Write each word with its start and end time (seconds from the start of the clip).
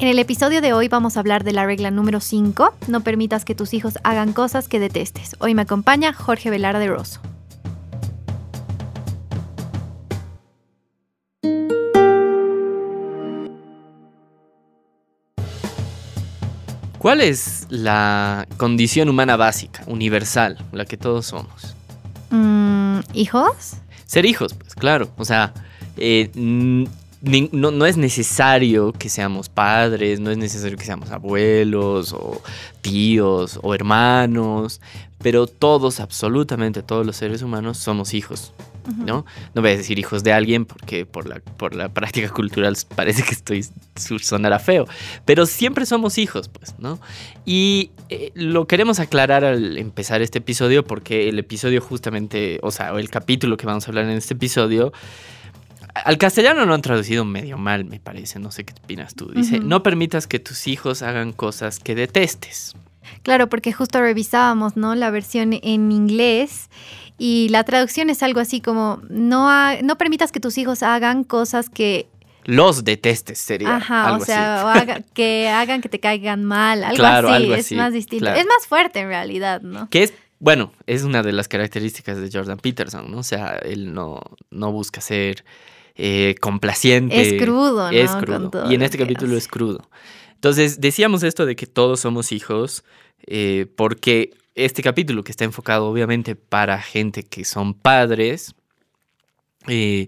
En 0.00 0.08
el 0.08 0.18
episodio 0.18 0.62
de 0.62 0.72
hoy 0.72 0.88
vamos 0.88 1.18
a 1.18 1.20
hablar 1.20 1.44
de 1.44 1.52
la 1.52 1.66
regla 1.66 1.90
número 1.90 2.20
5, 2.20 2.72
no 2.88 3.02
permitas 3.02 3.44
que 3.44 3.54
tus 3.54 3.74
hijos 3.74 3.98
hagan 4.02 4.32
cosas 4.32 4.66
que 4.66 4.80
detestes. 4.80 5.36
Hoy 5.40 5.54
me 5.54 5.60
acompaña 5.60 6.14
Jorge 6.14 6.48
Velarde 6.48 6.86
Rosso. 6.86 7.20
¿Cuál 16.96 17.20
es 17.20 17.66
la 17.68 18.48
condición 18.56 19.10
humana 19.10 19.36
básica, 19.36 19.82
universal, 19.86 20.56
la 20.72 20.86
que 20.86 20.96
todos 20.96 21.26
somos? 21.26 21.76
Mm, 22.30 23.00
¿Hijos? 23.12 23.74
Ser 24.06 24.24
hijos, 24.24 24.54
pues 24.54 24.74
claro. 24.74 25.10
O 25.18 25.26
sea, 25.26 25.52
eh, 25.98 26.30
no, 27.22 27.70
no, 27.70 27.86
es 27.86 27.96
necesario 27.96 28.92
que 28.92 29.08
seamos 29.08 29.48
padres, 29.48 30.20
no 30.20 30.30
es 30.30 30.38
necesario 30.38 30.78
que 30.78 30.84
seamos 30.84 31.10
abuelos 31.10 32.12
o 32.12 32.40
tíos 32.80 33.58
o 33.62 33.74
hermanos, 33.74 34.80
pero 35.18 35.46
todos, 35.46 36.00
absolutamente 36.00 36.82
todos 36.82 37.04
los 37.04 37.16
seres 37.16 37.42
humanos 37.42 37.78
somos 37.78 38.14
hijos. 38.14 38.52
¿no? 38.96 39.24
No 39.54 39.62
voy 39.62 39.72
a 39.72 39.76
decir 39.76 39.98
hijos 39.98 40.24
de 40.24 40.32
alguien 40.32 40.64
porque 40.64 41.06
por 41.06 41.28
la, 41.28 41.40
por 41.40 41.74
la 41.74 41.88
práctica 41.90 42.28
cultural 42.30 42.76
parece 42.96 43.22
que 43.22 43.32
estoy 43.32 43.64
sonará 43.94 44.58
feo, 44.58 44.86
pero 45.24 45.46
siempre 45.46 45.86
somos 45.86 46.18
hijos, 46.18 46.48
pues, 46.48 46.74
¿no? 46.78 46.98
Y 47.44 47.90
eh, 48.08 48.32
lo 48.34 48.66
queremos 48.66 48.98
aclarar 48.98 49.44
al 49.44 49.76
empezar 49.78 50.22
este 50.22 50.38
episodio 50.38 50.84
porque 50.84 51.28
el 51.28 51.38
episodio 51.38 51.80
justamente, 51.80 52.58
o 52.62 52.70
sea, 52.70 52.90
el 52.90 53.10
capítulo 53.10 53.56
que 53.56 53.66
vamos 53.66 53.86
a 53.86 53.90
hablar 53.90 54.04
en 54.06 54.12
este 54.12 54.34
episodio, 54.34 54.92
al 55.94 56.18
castellano 56.18 56.64
lo 56.66 56.74
han 56.74 56.82
traducido 56.82 57.24
medio 57.24 57.58
mal, 57.58 57.84
me 57.84 58.00
parece, 58.00 58.38
no 58.38 58.50
sé 58.50 58.64
qué 58.64 58.74
opinas 58.82 59.14
tú. 59.14 59.30
Dice, 59.32 59.60
no 59.60 59.82
permitas 59.82 60.26
que 60.26 60.38
tus 60.38 60.66
hijos 60.66 61.02
hagan 61.02 61.32
cosas 61.32 61.78
que 61.78 61.94
detestes. 61.94 62.74
Claro, 63.22 63.48
porque 63.48 63.72
justo 63.72 64.00
revisábamos, 64.00 64.76
¿no? 64.76 64.94
La 64.94 65.10
versión 65.10 65.52
en 65.52 65.92
inglés 65.92 66.70
y 67.18 67.48
la 67.50 67.64
traducción 67.64 68.08
es 68.10 68.22
algo 68.22 68.40
así 68.40 68.60
como, 68.60 69.02
no, 69.08 69.50
no 69.82 69.98
permitas 69.98 70.32
que 70.32 70.40
tus 70.40 70.58
hijos 70.58 70.82
hagan 70.82 71.24
cosas 71.24 71.68
que... 71.68 72.08
Los 72.44 72.84
detestes 72.84 73.38
sería. 73.38 73.76
Ajá, 73.76 74.16
o 74.16 74.20
sea, 74.20 75.02
que 75.14 75.48
hagan 75.48 75.82
que 75.82 75.90
te 75.90 76.00
caigan 76.00 76.44
mal, 76.44 76.82
algo 76.82 77.04
así, 77.04 77.52
es 77.52 77.72
más 77.72 77.92
distinto. 77.92 78.30
Es 78.30 78.46
más 78.46 78.66
fuerte 78.66 79.00
en 79.00 79.08
realidad, 79.08 79.60
¿no? 79.60 79.90
Que 79.90 80.04
es, 80.04 80.14
bueno, 80.38 80.72
es 80.86 81.02
una 81.02 81.22
de 81.22 81.32
las 81.32 81.48
características 81.48 82.18
de 82.18 82.30
Jordan 82.32 82.58
Peterson, 82.58 83.10
¿no? 83.10 83.18
O 83.18 83.22
sea, 83.22 83.56
él 83.62 83.92
no, 83.92 84.22
no 84.50 84.72
busca 84.72 85.02
ser 85.02 85.44
eh, 86.02 86.34
complaciente. 86.40 87.20
Es 87.20 87.42
crudo, 87.42 87.72
¿no? 87.72 87.90
Es 87.90 88.10
crudo. 88.12 88.70
Y 88.70 88.74
en 88.74 88.80
este 88.80 88.96
capítulo 88.96 89.36
es 89.36 89.46
crudo. 89.48 89.90
Entonces, 90.32 90.80
decíamos 90.80 91.22
esto 91.22 91.44
de 91.44 91.56
que 91.56 91.66
todos 91.66 92.00
somos 92.00 92.32
hijos, 92.32 92.84
eh, 93.26 93.66
porque 93.76 94.30
este 94.54 94.82
capítulo 94.82 95.22
que 95.22 95.30
está 95.30 95.44
enfocado 95.44 95.86
obviamente 95.86 96.36
para 96.36 96.80
gente 96.80 97.22
que 97.22 97.44
son 97.44 97.74
padres, 97.74 98.54
eh, 99.68 100.06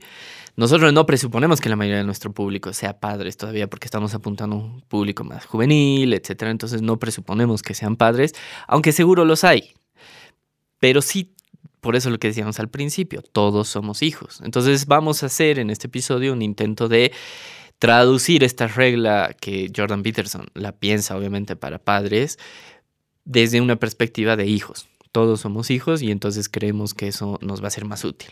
nosotros 0.56 0.94
no 0.94 1.04
presuponemos 1.04 1.60
que 1.60 1.68
la 1.68 1.76
mayoría 1.76 1.98
de 1.98 2.04
nuestro 2.04 2.32
público 2.32 2.72
sea 2.72 2.98
padres 2.98 3.36
todavía 3.36 3.68
porque 3.68 3.84
estamos 3.84 4.14
apuntando 4.14 4.56
a 4.56 4.58
un 4.60 4.80
público 4.80 5.24
más 5.24 5.44
juvenil, 5.44 6.14
etc. 6.14 6.44
Entonces 6.44 6.80
no 6.80 6.98
presuponemos 6.98 7.62
que 7.62 7.74
sean 7.74 7.96
padres, 7.96 8.32
aunque 8.66 8.92
seguro 8.92 9.26
los 9.26 9.44
hay. 9.44 9.74
Pero 10.78 11.02
sí, 11.02 11.34
por 11.82 11.96
eso 11.96 12.10
lo 12.10 12.18
que 12.18 12.28
decíamos 12.28 12.60
al 12.60 12.68
principio, 12.68 13.22
todos 13.22 13.68
somos 13.68 14.02
hijos. 14.02 14.40
Entonces 14.44 14.86
vamos 14.86 15.24
a 15.24 15.26
hacer 15.26 15.58
en 15.58 15.68
este 15.68 15.88
episodio 15.88 16.32
un 16.32 16.40
intento 16.40 16.88
de 16.88 17.10
traducir 17.80 18.44
esta 18.44 18.68
regla 18.68 19.34
que 19.38 19.70
Jordan 19.76 20.04
Peterson 20.04 20.46
la 20.54 20.70
piensa 20.70 21.16
obviamente 21.16 21.56
para 21.56 21.80
padres 21.80 22.38
desde 23.24 23.60
una 23.60 23.74
perspectiva 23.74 24.36
de 24.36 24.46
hijos. 24.46 24.86
Todos 25.10 25.40
somos 25.40 25.72
hijos 25.72 26.02
y 26.02 26.12
entonces 26.12 26.48
creemos 26.48 26.94
que 26.94 27.08
eso 27.08 27.40
nos 27.42 27.60
va 27.60 27.66
a 27.66 27.72
ser 27.72 27.84
más 27.84 28.04
útil. 28.04 28.30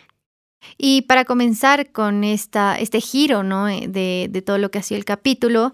Y 0.78 1.02
para 1.02 1.24
comenzar 1.24 1.90
con 1.90 2.22
esta, 2.22 2.78
este 2.78 3.00
giro 3.00 3.42
¿no? 3.42 3.68
Eh, 3.68 3.88
de, 3.88 4.28
de 4.30 4.42
todo 4.42 4.58
lo 4.58 4.70
que 4.70 4.78
ha 4.78 4.82
sido 4.84 4.98
el 4.98 5.04
capítulo, 5.04 5.72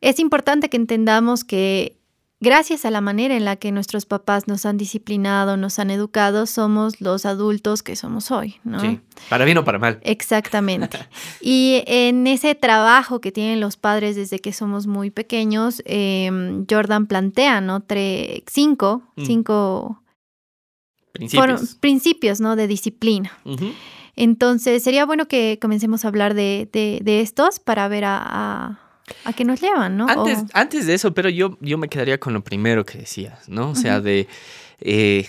es 0.00 0.18
importante 0.18 0.68
que 0.68 0.76
entendamos 0.76 1.44
que 1.44 1.99
Gracias 2.42 2.86
a 2.86 2.90
la 2.90 3.02
manera 3.02 3.36
en 3.36 3.44
la 3.44 3.56
que 3.56 3.70
nuestros 3.70 4.06
papás 4.06 4.48
nos 4.48 4.64
han 4.64 4.78
disciplinado, 4.78 5.58
nos 5.58 5.78
han 5.78 5.90
educado, 5.90 6.46
somos 6.46 7.02
los 7.02 7.26
adultos 7.26 7.82
que 7.82 7.96
somos 7.96 8.30
hoy, 8.30 8.56
¿no? 8.64 8.80
Sí, 8.80 8.98
para 9.28 9.44
bien 9.44 9.58
o 9.58 9.64
para 9.64 9.78
mal. 9.78 10.00
Exactamente. 10.04 10.98
y 11.42 11.82
en 11.86 12.26
ese 12.26 12.54
trabajo 12.54 13.20
que 13.20 13.30
tienen 13.30 13.60
los 13.60 13.76
padres 13.76 14.16
desde 14.16 14.38
que 14.38 14.54
somos 14.54 14.86
muy 14.86 15.10
pequeños, 15.10 15.82
em, 15.84 16.64
Jordan 16.68 17.06
plantea, 17.06 17.60
¿no? 17.60 17.84
cinco, 18.46 19.02
mm. 19.16 19.24
cinco 19.26 20.02
principios. 21.12 21.74
principios, 21.74 22.40
¿no? 22.40 22.56
De 22.56 22.66
disciplina. 22.66 23.32
Entonces, 24.16 24.82
sería 24.82 25.04
bueno 25.04 25.28
que 25.28 25.58
comencemos 25.60 26.06
a 26.06 26.08
hablar 26.08 26.32
de, 26.32 26.70
estos 27.04 27.60
para 27.60 27.86
ver 27.88 28.06
a 28.06 28.80
a 28.89 28.89
qué 29.36 29.44
nos 29.44 29.60
llevan, 29.60 29.96
¿no? 29.96 30.08
Antes, 30.08 30.44
antes 30.52 30.86
de 30.86 30.94
eso, 30.94 31.14
pero 31.14 31.28
yo, 31.28 31.56
yo 31.60 31.78
me 31.78 31.88
quedaría 31.88 32.18
con 32.18 32.32
lo 32.32 32.42
primero 32.42 32.84
que 32.84 32.98
decías, 32.98 33.48
¿no? 33.48 33.70
O 33.70 33.74
sea, 33.74 34.00
de 34.00 34.28
eh, 34.80 35.28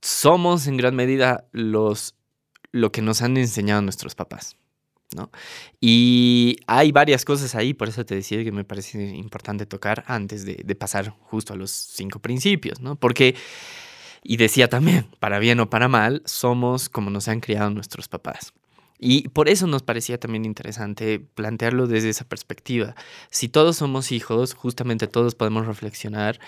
somos 0.00 0.66
en 0.66 0.76
gran 0.76 0.94
medida 0.94 1.44
los 1.52 2.14
lo 2.72 2.92
que 2.92 3.02
nos 3.02 3.22
han 3.22 3.36
enseñado 3.36 3.82
nuestros 3.82 4.14
papás. 4.14 4.56
¿no? 5.14 5.30
Y 5.80 6.58
hay 6.66 6.92
varias 6.92 7.24
cosas 7.24 7.54
ahí, 7.54 7.72
por 7.74 7.88
eso 7.88 8.04
te 8.04 8.14
decía 8.14 8.42
que 8.42 8.52
me 8.52 8.64
parece 8.64 9.14
importante 9.14 9.64
tocar 9.64 10.04
antes 10.06 10.44
de, 10.44 10.60
de, 10.64 10.74
pasar 10.74 11.10
justo 11.10 11.52
a 11.52 11.56
los 11.56 11.70
cinco 11.70 12.18
principios, 12.18 12.80
¿no? 12.80 12.96
Porque, 12.96 13.36
y 14.22 14.36
decía 14.36 14.68
también, 14.68 15.06
para 15.20 15.38
bien 15.38 15.60
o 15.60 15.70
para 15.70 15.88
mal, 15.88 16.22
somos 16.24 16.88
como 16.88 17.10
nos 17.10 17.28
han 17.28 17.40
criado 17.40 17.70
nuestros 17.70 18.08
papás. 18.08 18.52
Y 18.98 19.28
por 19.28 19.48
eso 19.48 19.66
nos 19.66 19.82
parecía 19.82 20.18
también 20.18 20.44
interesante 20.44 21.20
plantearlo 21.20 21.86
desde 21.86 22.08
esa 22.08 22.24
perspectiva. 22.24 22.94
Si 23.30 23.48
todos 23.48 23.76
somos 23.76 24.12
hijos, 24.12 24.54
justamente 24.54 25.06
todos 25.06 25.34
podemos 25.34 25.66
reflexionar 25.66 26.40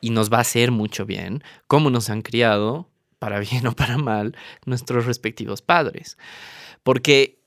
y 0.00 0.10
nos 0.10 0.32
va 0.32 0.38
a 0.38 0.42
hacer 0.42 0.70
mucho 0.70 1.04
bien 1.04 1.42
cómo 1.66 1.90
nos 1.90 2.08
han 2.10 2.22
criado, 2.22 2.88
para 3.18 3.38
bien 3.38 3.66
o 3.68 3.72
para 3.72 3.98
mal, 3.98 4.36
nuestros 4.64 5.06
respectivos 5.06 5.62
padres. 5.62 6.16
Porque 6.82 7.38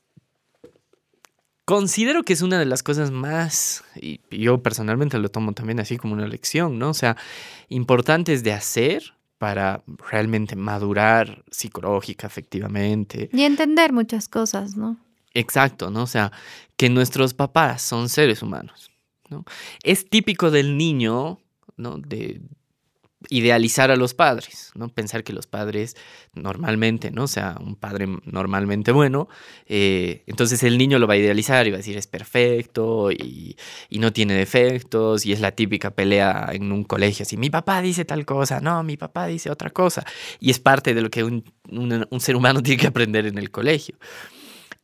considero 1.64 2.22
que 2.22 2.32
es 2.32 2.42
una 2.42 2.58
de 2.58 2.66
las 2.66 2.82
cosas 2.82 3.10
más, 3.10 3.84
y 3.96 4.20
yo 4.30 4.62
personalmente 4.62 5.18
lo 5.18 5.30
tomo 5.30 5.52
también 5.52 5.80
así 5.80 5.96
como 5.96 6.14
una 6.14 6.28
lección, 6.28 6.78
¿no? 6.78 6.90
O 6.90 6.94
sea, 6.94 7.16
importantes 7.68 8.44
de 8.44 8.52
hacer 8.52 9.14
para 9.38 9.82
realmente 10.10 10.56
madurar 10.56 11.44
psicológica, 11.50 12.26
efectivamente. 12.26 13.28
Y 13.32 13.42
entender 13.42 13.92
muchas 13.92 14.28
cosas, 14.28 14.76
¿no? 14.76 14.96
Exacto, 15.34 15.90
¿no? 15.90 16.02
O 16.02 16.06
sea, 16.06 16.32
que 16.76 16.88
nuestros 16.88 17.34
papás 17.34 17.82
son 17.82 18.08
seres 18.08 18.42
humanos, 18.42 18.90
¿no? 19.28 19.44
Es 19.82 20.08
típico 20.08 20.50
del 20.50 20.76
niño, 20.76 21.38
¿no? 21.76 21.98
De, 21.98 22.40
idealizar 23.28 23.90
a 23.90 23.96
los 23.96 24.14
padres, 24.14 24.70
¿no? 24.74 24.88
Pensar 24.88 25.24
que 25.24 25.32
los 25.32 25.46
padres 25.46 25.96
normalmente, 26.34 27.10
¿no? 27.10 27.24
O 27.24 27.28
sea, 27.28 27.56
un 27.60 27.76
padre 27.76 28.06
normalmente 28.24 28.92
bueno, 28.92 29.28
eh, 29.66 30.22
entonces 30.26 30.62
el 30.62 30.78
niño 30.78 30.98
lo 30.98 31.06
va 31.06 31.14
a 31.14 31.16
idealizar 31.16 31.66
y 31.66 31.70
va 31.70 31.76
a 31.76 31.78
decir 31.78 31.96
es 31.96 32.06
perfecto 32.06 33.10
y, 33.10 33.56
no 33.90 34.12
tiene 34.12 34.34
defectos 34.34 35.24
y 35.24 35.32
es 35.32 35.40
la 35.40 35.52
típica 35.52 35.90
pelea 35.90 36.50
en 36.52 36.70
un 36.72 36.84
colegio, 36.84 37.22
así, 37.22 37.38
mi 37.38 37.48
papá 37.48 37.80
dice 37.80 38.04
tal 38.04 38.26
cosa, 38.26 38.60
no, 38.60 38.82
mi 38.82 38.98
papá 38.98 39.26
dice 39.26 39.50
otra 39.50 39.70
cosa 39.70 40.04
y 40.40 40.50
es 40.50 40.58
parte 40.58 40.92
de 40.92 41.00
lo 41.00 41.08
que 41.08 41.24
un, 41.24 41.44
un 41.70 42.20
ser 42.20 42.36
humano 42.36 42.62
tiene 42.62 42.80
que 42.80 42.88
aprender 42.88 43.26
en 43.26 43.38
el 43.38 43.50
colegio. 43.50 43.96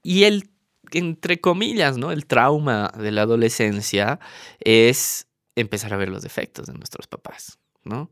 Y 0.02 0.24
el, 0.24 0.48
entre 0.92 1.40
comillas, 1.40 1.98
¿no? 1.98 2.12
El 2.12 2.26
trauma 2.26 2.92
de 2.96 3.10
la 3.12 3.22
adolescencia 3.22 4.18
es 4.60 5.28
empezar 5.56 5.92
a 5.92 5.96
ver 5.96 6.08
los 6.08 6.22
defectos 6.22 6.66
de 6.66 6.74
nuestros 6.74 7.06
papás. 7.06 7.59
¿No? 7.84 8.10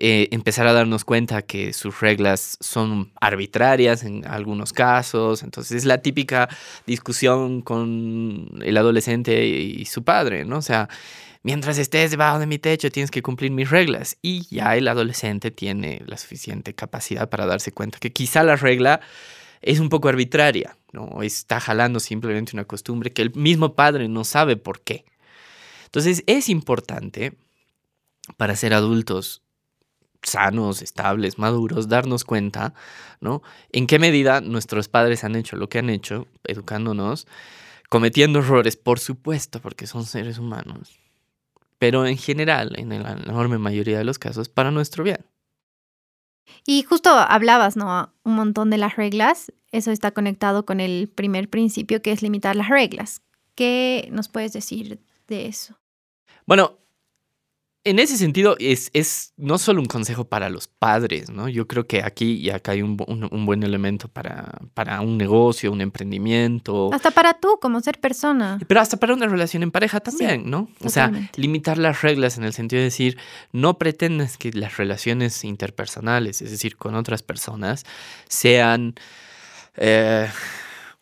Eh, 0.00 0.28
empezar 0.30 0.68
a 0.68 0.72
darnos 0.72 1.04
cuenta 1.04 1.42
que 1.42 1.72
sus 1.72 2.00
reglas 2.00 2.56
son 2.60 3.10
arbitrarias 3.20 4.04
en 4.04 4.24
algunos 4.26 4.72
casos. 4.72 5.42
Entonces 5.42 5.78
es 5.78 5.84
la 5.84 6.02
típica 6.02 6.48
discusión 6.86 7.62
con 7.62 8.60
el 8.62 8.76
adolescente 8.76 9.44
y 9.46 9.84
su 9.86 10.04
padre, 10.04 10.44
¿no? 10.44 10.58
O 10.58 10.62
sea, 10.62 10.88
mientras 11.42 11.78
estés 11.78 12.12
debajo 12.12 12.38
de 12.38 12.46
mi 12.46 12.58
techo 12.58 12.90
tienes 12.90 13.10
que 13.10 13.22
cumplir 13.22 13.50
mis 13.50 13.70
reglas. 13.70 14.16
Y 14.22 14.46
ya 14.54 14.76
el 14.76 14.86
adolescente 14.86 15.50
tiene 15.50 16.02
la 16.06 16.16
suficiente 16.16 16.74
capacidad 16.74 17.28
para 17.28 17.46
darse 17.46 17.72
cuenta 17.72 17.98
que 17.98 18.12
quizá 18.12 18.44
la 18.44 18.54
regla 18.54 19.00
es 19.62 19.80
un 19.80 19.88
poco 19.88 20.08
arbitraria, 20.08 20.76
¿no? 20.92 21.22
Está 21.22 21.58
jalando 21.58 21.98
simplemente 21.98 22.52
una 22.54 22.64
costumbre 22.64 23.12
que 23.12 23.22
el 23.22 23.34
mismo 23.34 23.74
padre 23.74 24.08
no 24.08 24.22
sabe 24.22 24.56
por 24.56 24.80
qué. 24.82 25.04
Entonces 25.86 26.22
es 26.26 26.48
importante 26.48 27.36
para 28.36 28.56
ser 28.56 28.74
adultos 28.74 29.42
sanos, 30.22 30.82
estables, 30.82 31.38
maduros, 31.38 31.88
darnos 31.88 32.24
cuenta, 32.24 32.74
¿no? 33.20 33.42
En 33.70 33.86
qué 33.86 33.98
medida 33.98 34.40
nuestros 34.40 34.88
padres 34.88 35.24
han 35.24 35.36
hecho 35.36 35.56
lo 35.56 35.68
que 35.68 35.78
han 35.78 35.90
hecho, 35.90 36.26
educándonos, 36.44 37.26
cometiendo 37.88 38.40
errores, 38.40 38.76
por 38.76 38.98
supuesto, 38.98 39.60
porque 39.60 39.86
son 39.86 40.04
seres 40.04 40.38
humanos, 40.38 40.98
pero 41.78 42.06
en 42.06 42.18
general, 42.18 42.74
en 42.76 43.02
la 43.02 43.12
enorme 43.12 43.58
mayoría 43.58 43.98
de 43.98 44.04
los 44.04 44.18
casos, 44.18 44.48
para 44.48 44.70
nuestro 44.70 45.04
bien. 45.04 45.24
Y 46.66 46.82
justo 46.82 47.10
hablabas, 47.10 47.76
¿no? 47.76 48.12
Un 48.24 48.34
montón 48.34 48.70
de 48.70 48.78
las 48.78 48.96
reglas. 48.96 49.52
Eso 49.70 49.90
está 49.90 50.12
conectado 50.12 50.64
con 50.64 50.80
el 50.80 51.08
primer 51.08 51.48
principio, 51.48 52.00
que 52.00 52.10
es 52.10 52.22
limitar 52.22 52.56
las 52.56 52.68
reglas. 52.68 53.22
¿Qué 53.54 54.08
nos 54.12 54.28
puedes 54.28 54.52
decir 54.52 54.98
de 55.26 55.46
eso? 55.46 55.78
Bueno, 56.46 56.78
en 57.88 57.98
ese 57.98 58.16
sentido, 58.16 58.56
es, 58.58 58.90
es, 58.92 59.32
no 59.36 59.58
solo 59.58 59.80
un 59.80 59.86
consejo 59.86 60.24
para 60.24 60.50
los 60.50 60.68
padres, 60.68 61.30
¿no? 61.30 61.48
Yo 61.48 61.66
creo 61.66 61.86
que 61.86 62.02
aquí 62.02 62.34
y 62.34 62.50
acá 62.50 62.72
hay 62.72 62.82
un, 62.82 62.96
buen 62.96 63.62
elemento 63.62 64.08
para, 64.08 64.58
para, 64.74 65.00
un 65.00 65.16
negocio, 65.16 65.72
un 65.72 65.80
emprendimiento. 65.80 66.90
Hasta 66.92 67.10
para 67.10 67.34
tú, 67.34 67.58
como 67.60 67.80
ser 67.80 67.98
persona. 67.98 68.58
Pero 68.66 68.80
hasta 68.80 68.96
para 68.98 69.14
una 69.14 69.26
relación 69.26 69.62
en 69.62 69.70
pareja 69.70 70.00
también, 70.00 70.50
¿no? 70.50 70.68
O 70.84 70.88
sea, 70.88 71.10
limitar 71.36 71.78
las 71.78 72.02
reglas 72.02 72.38
en 72.38 72.44
el 72.44 72.52
sentido 72.52 72.80
de 72.80 72.84
decir, 72.84 73.18
no 73.52 73.78
pretendas 73.78 74.36
que 74.36 74.52
las 74.52 74.76
relaciones 74.76 75.44
interpersonales, 75.44 76.42
es 76.42 76.50
decir, 76.50 76.76
con 76.76 76.94
otras 76.94 77.22
personas, 77.22 77.84
sean... 78.28 78.94
Eh, 79.80 80.28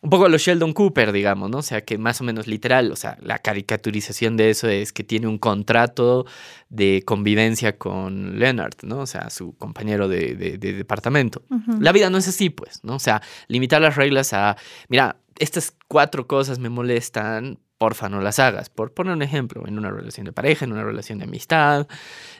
un 0.07 0.11
poco 0.11 0.27
a 0.27 0.29
lo 0.29 0.39
Sheldon 0.39 0.73
Cooper, 0.73 1.11
digamos, 1.11 1.51
¿no? 1.51 1.59
O 1.59 1.63
sea, 1.63 1.85
que 1.85 1.99
más 1.99 2.21
o 2.21 2.25
menos 2.25 2.47
literal, 2.47 2.93
o 2.93 2.97
sea, 2.97 3.19
la 3.21 3.41
caricaturización 3.41 4.37
de 4.37 4.51
eso 4.51 4.69
es 4.69 4.93
que 4.93 5.03
tiene 5.03 5.27
un 5.27 5.37
contrato 5.37 6.27
de 6.69 7.03
convivencia 7.05 7.77
con 7.77 8.39
Leonard, 8.39 8.77
¿no? 8.85 9.01
O 9.01 9.07
sea, 9.07 9.31
su 9.31 9.57
compañero 9.57 10.07
de, 10.07 10.59
departamento. 10.59 11.43
La 11.81 11.91
vida 11.91 12.09
no 12.09 12.19
es 12.19 12.29
así, 12.29 12.51
pues, 12.51 12.85
¿no? 12.85 12.95
O 12.95 12.99
sea, 13.01 13.21
limitar 13.49 13.83
las 13.83 13.97
reglas 13.97 14.33
a, 14.33 14.57
mira, 14.89 15.17
estas 15.41 15.75
cuatro 15.89 16.29
cosas 16.29 16.61
me 16.61 16.69
molestan, 16.69 17.59
porfa, 17.77 18.09
no 18.09 18.21
las 18.21 18.39
hagas. 18.39 18.71
Por 18.71 18.95
poner 18.95 19.13
un 19.13 19.23
ejemplo, 19.23 19.67
en 19.67 19.77
una 19.77 19.91
relación 19.91 20.25
de 20.25 20.33
pareja, 20.33 20.67
en 20.67 20.73
una 20.73 20.85
relación 20.85 21.19
de 21.19 21.25
amistad, 21.25 21.89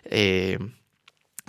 eh, 0.05 0.61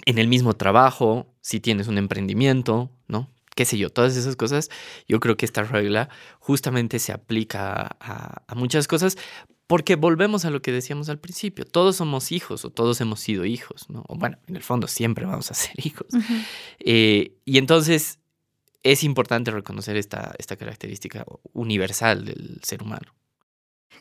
en 0.08 0.18
el 0.18 0.28
mismo 0.28 0.56
trabajo, 0.56 1.28
si 1.42 1.60
tienes 1.60 1.88
un 1.88 2.00
emprendimiento, 2.00 2.90
¿no? 3.08 3.30
Qué 3.58 3.66
sé 3.66 3.78
yo, 3.80 3.90
todas 3.90 4.16
esas 4.16 4.36
cosas, 4.36 4.70
yo 5.08 5.20
creo 5.20 5.36
que 5.36 5.46
esta 5.46 5.64
regla 5.64 6.10
justamente 6.40 7.00
se 7.00 7.12
aplica 7.12 7.98
a, 8.00 8.56
muchas 8.56 8.88
cosas 8.88 9.18
porque 9.66 9.96
volvemos 9.96 10.46
a 10.46 10.52
lo 10.52 10.62
que 10.62 10.72
decíamos 10.72 11.10
al 11.10 11.18
principio, 11.18 11.66
todos 11.66 11.96
somos 11.96 12.32
hijos 12.32 12.64
o 12.64 12.70
todos 12.70 13.02
hemos 13.02 13.20
sido 13.20 13.46
hijos, 13.46 13.90
¿no? 13.90 14.06
O 14.08 14.16
bueno, 14.16 14.38
en 14.48 14.56
el 14.56 14.62
fondo 14.62 14.88
siempre 14.88 15.26
vamos 15.26 15.50
a 15.50 15.56
ser 15.56 15.74
hijos. 15.84 16.08
Eh, 16.80 17.34
y 17.46 17.58
entonces 17.58 18.20
es 18.84 19.04
importante 19.04 19.50
reconocer 19.50 19.98
esta, 19.98 20.36
esta 20.38 20.56
característica 20.56 21.26
universal 21.52 22.26
del 22.26 22.62
ser 22.64 22.84
humano. 22.84 23.12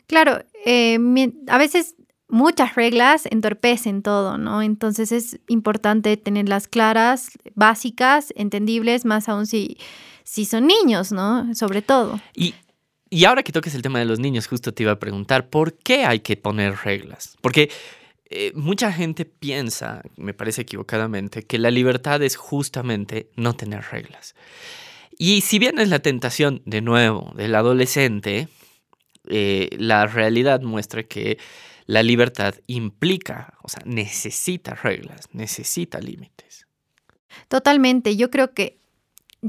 Claro, 0.05 0.45
eh, 0.65 0.99
a 1.47 1.57
veces 1.57 1.95
muchas 2.29 2.75
reglas 2.75 3.25
entorpecen 3.25 4.01
todo, 4.01 4.37
¿no? 4.37 4.61
Entonces 4.61 5.11
es 5.11 5.39
importante 5.47 6.17
tenerlas 6.17 6.67
claras, 6.67 7.31
básicas, 7.55 8.33
entendibles, 8.35 9.05
más 9.05 9.29
aún 9.29 9.45
si, 9.45 9.77
si 10.23 10.45
son 10.45 10.67
niños, 10.67 11.11
¿no? 11.11 11.53
Sobre 11.55 11.81
todo. 11.81 12.19
Y, 12.35 12.53
y 13.09 13.25
ahora 13.25 13.43
que 13.43 13.51
toques 13.51 13.75
el 13.75 13.81
tema 13.81 13.99
de 13.99 14.05
los 14.05 14.19
niños, 14.19 14.47
justo 14.47 14.73
te 14.73 14.83
iba 14.83 14.91
a 14.91 14.99
preguntar, 14.99 15.49
¿por 15.49 15.77
qué 15.77 16.05
hay 16.05 16.19
que 16.19 16.35
poner 16.35 16.75
reglas? 16.83 17.37
Porque 17.41 17.69
eh, 18.29 18.51
mucha 18.55 18.91
gente 18.91 19.23
piensa, 19.23 20.01
me 20.17 20.33
parece 20.33 20.63
equivocadamente, 20.63 21.43
que 21.43 21.57
la 21.57 21.71
libertad 21.71 22.21
es 22.21 22.35
justamente 22.35 23.29
no 23.35 23.53
tener 23.53 23.83
reglas. 23.89 24.35
Y 25.17 25.41
si 25.41 25.59
bien 25.59 25.79
es 25.79 25.89
la 25.89 25.99
tentación, 25.99 26.61
de 26.65 26.81
nuevo, 26.81 27.31
del 27.35 27.55
adolescente, 27.55 28.49
eh, 29.29 29.69
la 29.77 30.05
realidad 30.07 30.61
muestra 30.61 31.03
que 31.03 31.37
la 31.87 32.03
libertad 32.03 32.53
implica, 32.67 33.53
o 33.63 33.69
sea, 33.69 33.81
necesita 33.85 34.75
reglas, 34.75 35.29
necesita 35.31 35.99
límites. 35.99 36.67
Totalmente, 37.47 38.17
yo 38.17 38.29
creo 38.29 38.53
que 38.53 38.79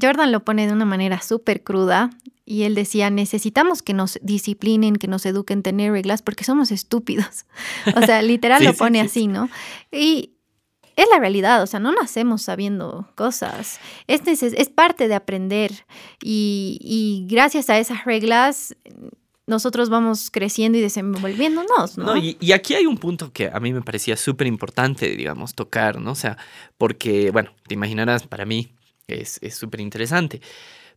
Jordan 0.01 0.31
lo 0.31 0.45
pone 0.45 0.67
de 0.67 0.73
una 0.73 0.85
manera 0.85 1.21
súper 1.21 1.65
cruda 1.65 2.11
y 2.45 2.63
él 2.63 2.77
decía, 2.77 3.11
necesitamos 3.11 3.83
que 3.83 3.93
nos 3.93 4.21
disciplinen, 4.23 4.97
que 4.97 5.09
nos 5.09 5.27
eduquen 5.27 5.65
tener 5.65 5.93
reglas 5.93 6.23
porque 6.23 6.45
somos 6.45 6.71
estúpidos. 6.71 7.45
O 7.97 8.03
sea, 8.03 8.23
literal 8.23 8.65
lo 8.65 8.73
pone 8.75 9.01
así, 9.01 9.27
¿no? 9.27 9.51
Y 9.91 10.35
es 10.95 11.07
la 11.11 11.19
realidad, 11.19 11.63
o 11.63 11.67
sea, 11.67 11.81
no 11.81 11.93
nacemos 11.93 12.43
sabiendo 12.43 13.09
cosas. 13.17 13.81
Es, 14.07 14.23
es 14.43 14.69
parte 14.69 15.09
de 15.09 15.15
aprender 15.15 15.73
y, 16.23 16.79
y 16.83 17.27
gracias 17.29 17.69
a 17.69 17.79
esas 17.79 18.05
reglas 18.05 18.77
nosotros 19.49 19.89
vamos 19.89 20.31
creciendo 20.31 20.79
y 20.79 20.81
desenvolviéndonos, 20.81 21.99
¿no? 21.99 22.17
y, 22.17 22.37
aquí 22.53 22.75
hay 22.75 22.87
un 22.87 22.99
punto 22.99 23.33
que 23.33 23.51
a 23.53 23.59
mí 23.59 23.73
me 23.73 23.83
parecía 23.83 24.17
súper 24.17 24.47
importante, 24.47 25.09
digamos, 25.17 25.55
tocar, 25.55 26.01
¿no? 26.01 26.13
O 26.13 26.15
sea, 26.15 26.37
porque, 26.77 27.31
bueno, 27.31 27.51
te 27.67 27.75
imaginarás, 27.75 28.27
para 28.27 28.45
mí 28.45 28.75
es 29.09 29.41
súper 29.51 29.81
interesante, 29.81 30.41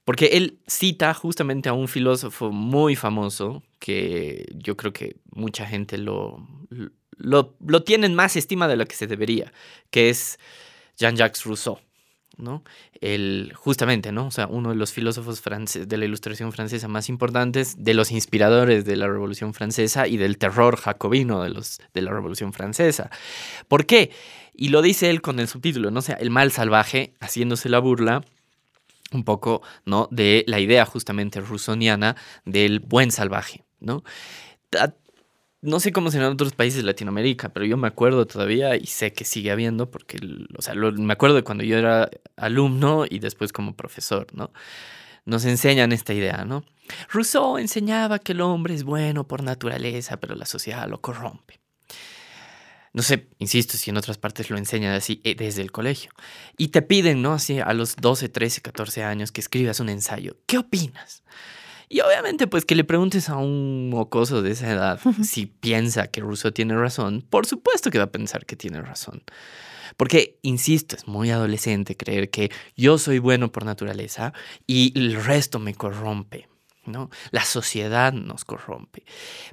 porque 0.03 0.27
él 0.33 0.59
cita 0.67 1.13
justamente 1.13 1.69
a 1.69 1.73
un 1.73 1.87
filósofo 1.87 2.51
muy 2.51 2.95
famoso 2.95 3.63
que 3.79 4.45
yo 4.55 4.75
creo 4.75 4.93
que 4.93 5.15
mucha 5.31 5.65
gente 5.65 5.97
lo, 5.97 6.45
lo, 7.17 7.55
lo 7.65 7.83
tiene 7.83 8.07
en 8.07 8.15
más 8.15 8.35
estima 8.35 8.67
de 8.67 8.77
la 8.77 8.85
que 8.85 8.95
se 8.95 9.07
debería, 9.07 9.53
que 9.91 10.09
es 10.09 10.39
Jean-Jacques 10.97 11.45
Rousseau. 11.45 11.79
¿No? 12.37 12.63
El, 12.99 13.53
justamente, 13.55 14.11
¿no? 14.11 14.27
O 14.27 14.31
sea, 14.31 14.47
uno 14.47 14.69
de 14.69 14.75
los 14.75 14.91
filósofos 14.91 15.41
de 15.43 15.97
la 15.97 16.05
ilustración 16.05 16.51
francesa 16.51 16.87
más 16.87 17.09
importantes, 17.09 17.83
de 17.83 17.93
los 17.93 18.11
inspiradores 18.11 18.85
de 18.85 18.95
la 18.95 19.07
Revolución 19.07 19.53
Francesa 19.53 20.07
y 20.07 20.17
del 20.17 20.37
terror 20.37 20.77
jacobino 20.77 21.41
de, 21.43 21.49
los, 21.49 21.79
de 21.93 22.01
la 22.01 22.11
Revolución 22.11 22.53
Francesa. 22.53 23.09
¿Por 23.67 23.85
qué? 23.85 24.11
Y 24.53 24.69
lo 24.69 24.81
dice 24.81 25.09
él 25.09 25.21
con 25.21 25.39
el 25.39 25.47
subtítulo, 25.47 25.91
¿no? 25.91 26.01
Sea, 26.01 26.15
el 26.15 26.29
mal 26.29 26.51
salvaje, 26.51 27.13
haciéndose 27.19 27.69
la 27.69 27.79
burla 27.79 28.23
un 29.11 29.23
poco, 29.23 29.61
¿no? 29.85 30.07
De 30.11 30.43
la 30.47 30.59
idea 30.59 30.85
justamente 30.85 31.41
rusoniana 31.41 32.15
del 32.45 32.79
buen 32.79 33.11
salvaje, 33.11 33.63
¿no? 33.79 34.03
No 35.61 35.79
sé 35.79 35.91
cómo 35.91 36.09
será 36.09 36.25
en 36.27 36.33
otros 36.33 36.53
países 36.53 36.77
de 36.77 36.87
Latinoamérica, 36.87 37.49
pero 37.49 37.65
yo 37.65 37.77
me 37.77 37.87
acuerdo 37.87 38.25
todavía 38.25 38.75
y 38.75 38.87
sé 38.87 39.13
que 39.13 39.25
sigue 39.25 39.51
habiendo 39.51 39.91
porque, 39.91 40.17
o 40.57 40.61
sea, 40.61 40.73
me 40.73 41.13
acuerdo 41.13 41.35
de 41.35 41.43
cuando 41.43 41.63
yo 41.63 41.77
era 41.77 42.09
alumno 42.35 43.05
y 43.07 43.19
después 43.19 43.53
como 43.53 43.75
profesor, 43.75 44.27
¿no? 44.33 44.51
Nos 45.25 45.45
enseñan 45.45 45.91
esta 45.91 46.13
idea, 46.13 46.45
¿no? 46.45 46.63
Rousseau 47.09 47.59
enseñaba 47.59 48.17
que 48.17 48.31
el 48.31 48.41
hombre 48.41 48.73
es 48.73 48.83
bueno 48.83 49.27
por 49.27 49.43
naturaleza, 49.43 50.17
pero 50.19 50.33
la 50.35 50.45
sociedad 50.45 50.89
lo 50.89 50.99
corrompe. 50.99 51.59
No 52.93 53.03
sé, 53.03 53.29
insisto, 53.37 53.77
si 53.77 53.89
en 53.89 53.97
otras 53.97 54.17
partes 54.17 54.49
lo 54.49 54.57
enseñan 54.57 54.93
así 54.93 55.21
eh, 55.23 55.35
desde 55.35 55.61
el 55.61 55.71
colegio. 55.71 56.11
Y 56.57 56.69
te 56.69 56.81
piden, 56.81 57.21
¿no? 57.21 57.33
Así 57.33 57.59
a 57.59 57.73
los 57.73 57.95
12, 57.95 58.29
13, 58.29 58.61
14 58.61 59.03
años 59.03 59.31
que 59.31 59.39
escribas 59.41 59.79
un 59.79 59.89
ensayo. 59.89 60.37
¿Qué 60.45 60.57
opinas? 60.57 61.23
Y 61.91 61.99
obviamente, 61.99 62.47
pues 62.47 62.63
que 62.63 62.73
le 62.73 62.85
preguntes 62.85 63.27
a 63.27 63.35
un 63.35 63.89
mocoso 63.89 64.41
de 64.41 64.51
esa 64.51 64.71
edad 64.71 64.99
si 65.23 65.45
piensa 65.45 66.07
que 66.07 66.21
Rousseau 66.21 66.53
tiene 66.53 66.73
razón, 66.73 67.21
por 67.29 67.45
supuesto 67.45 67.91
que 67.91 67.97
va 67.97 68.05
a 68.05 68.11
pensar 68.11 68.45
que 68.45 68.55
tiene 68.55 68.81
razón. 68.81 69.23
Porque, 69.97 70.39
insisto, 70.41 70.95
es 70.95 71.05
muy 71.05 71.31
adolescente 71.31 71.97
creer 71.97 72.29
que 72.29 72.49
yo 72.77 72.97
soy 72.97 73.19
bueno 73.19 73.51
por 73.51 73.65
naturaleza 73.65 74.31
y 74.65 74.97
el 74.97 75.21
resto 75.21 75.59
me 75.59 75.75
corrompe. 75.75 76.47
¿no? 76.85 77.09
La 77.31 77.43
sociedad 77.43 78.13
nos 78.13 78.45
corrompe. 78.45 79.03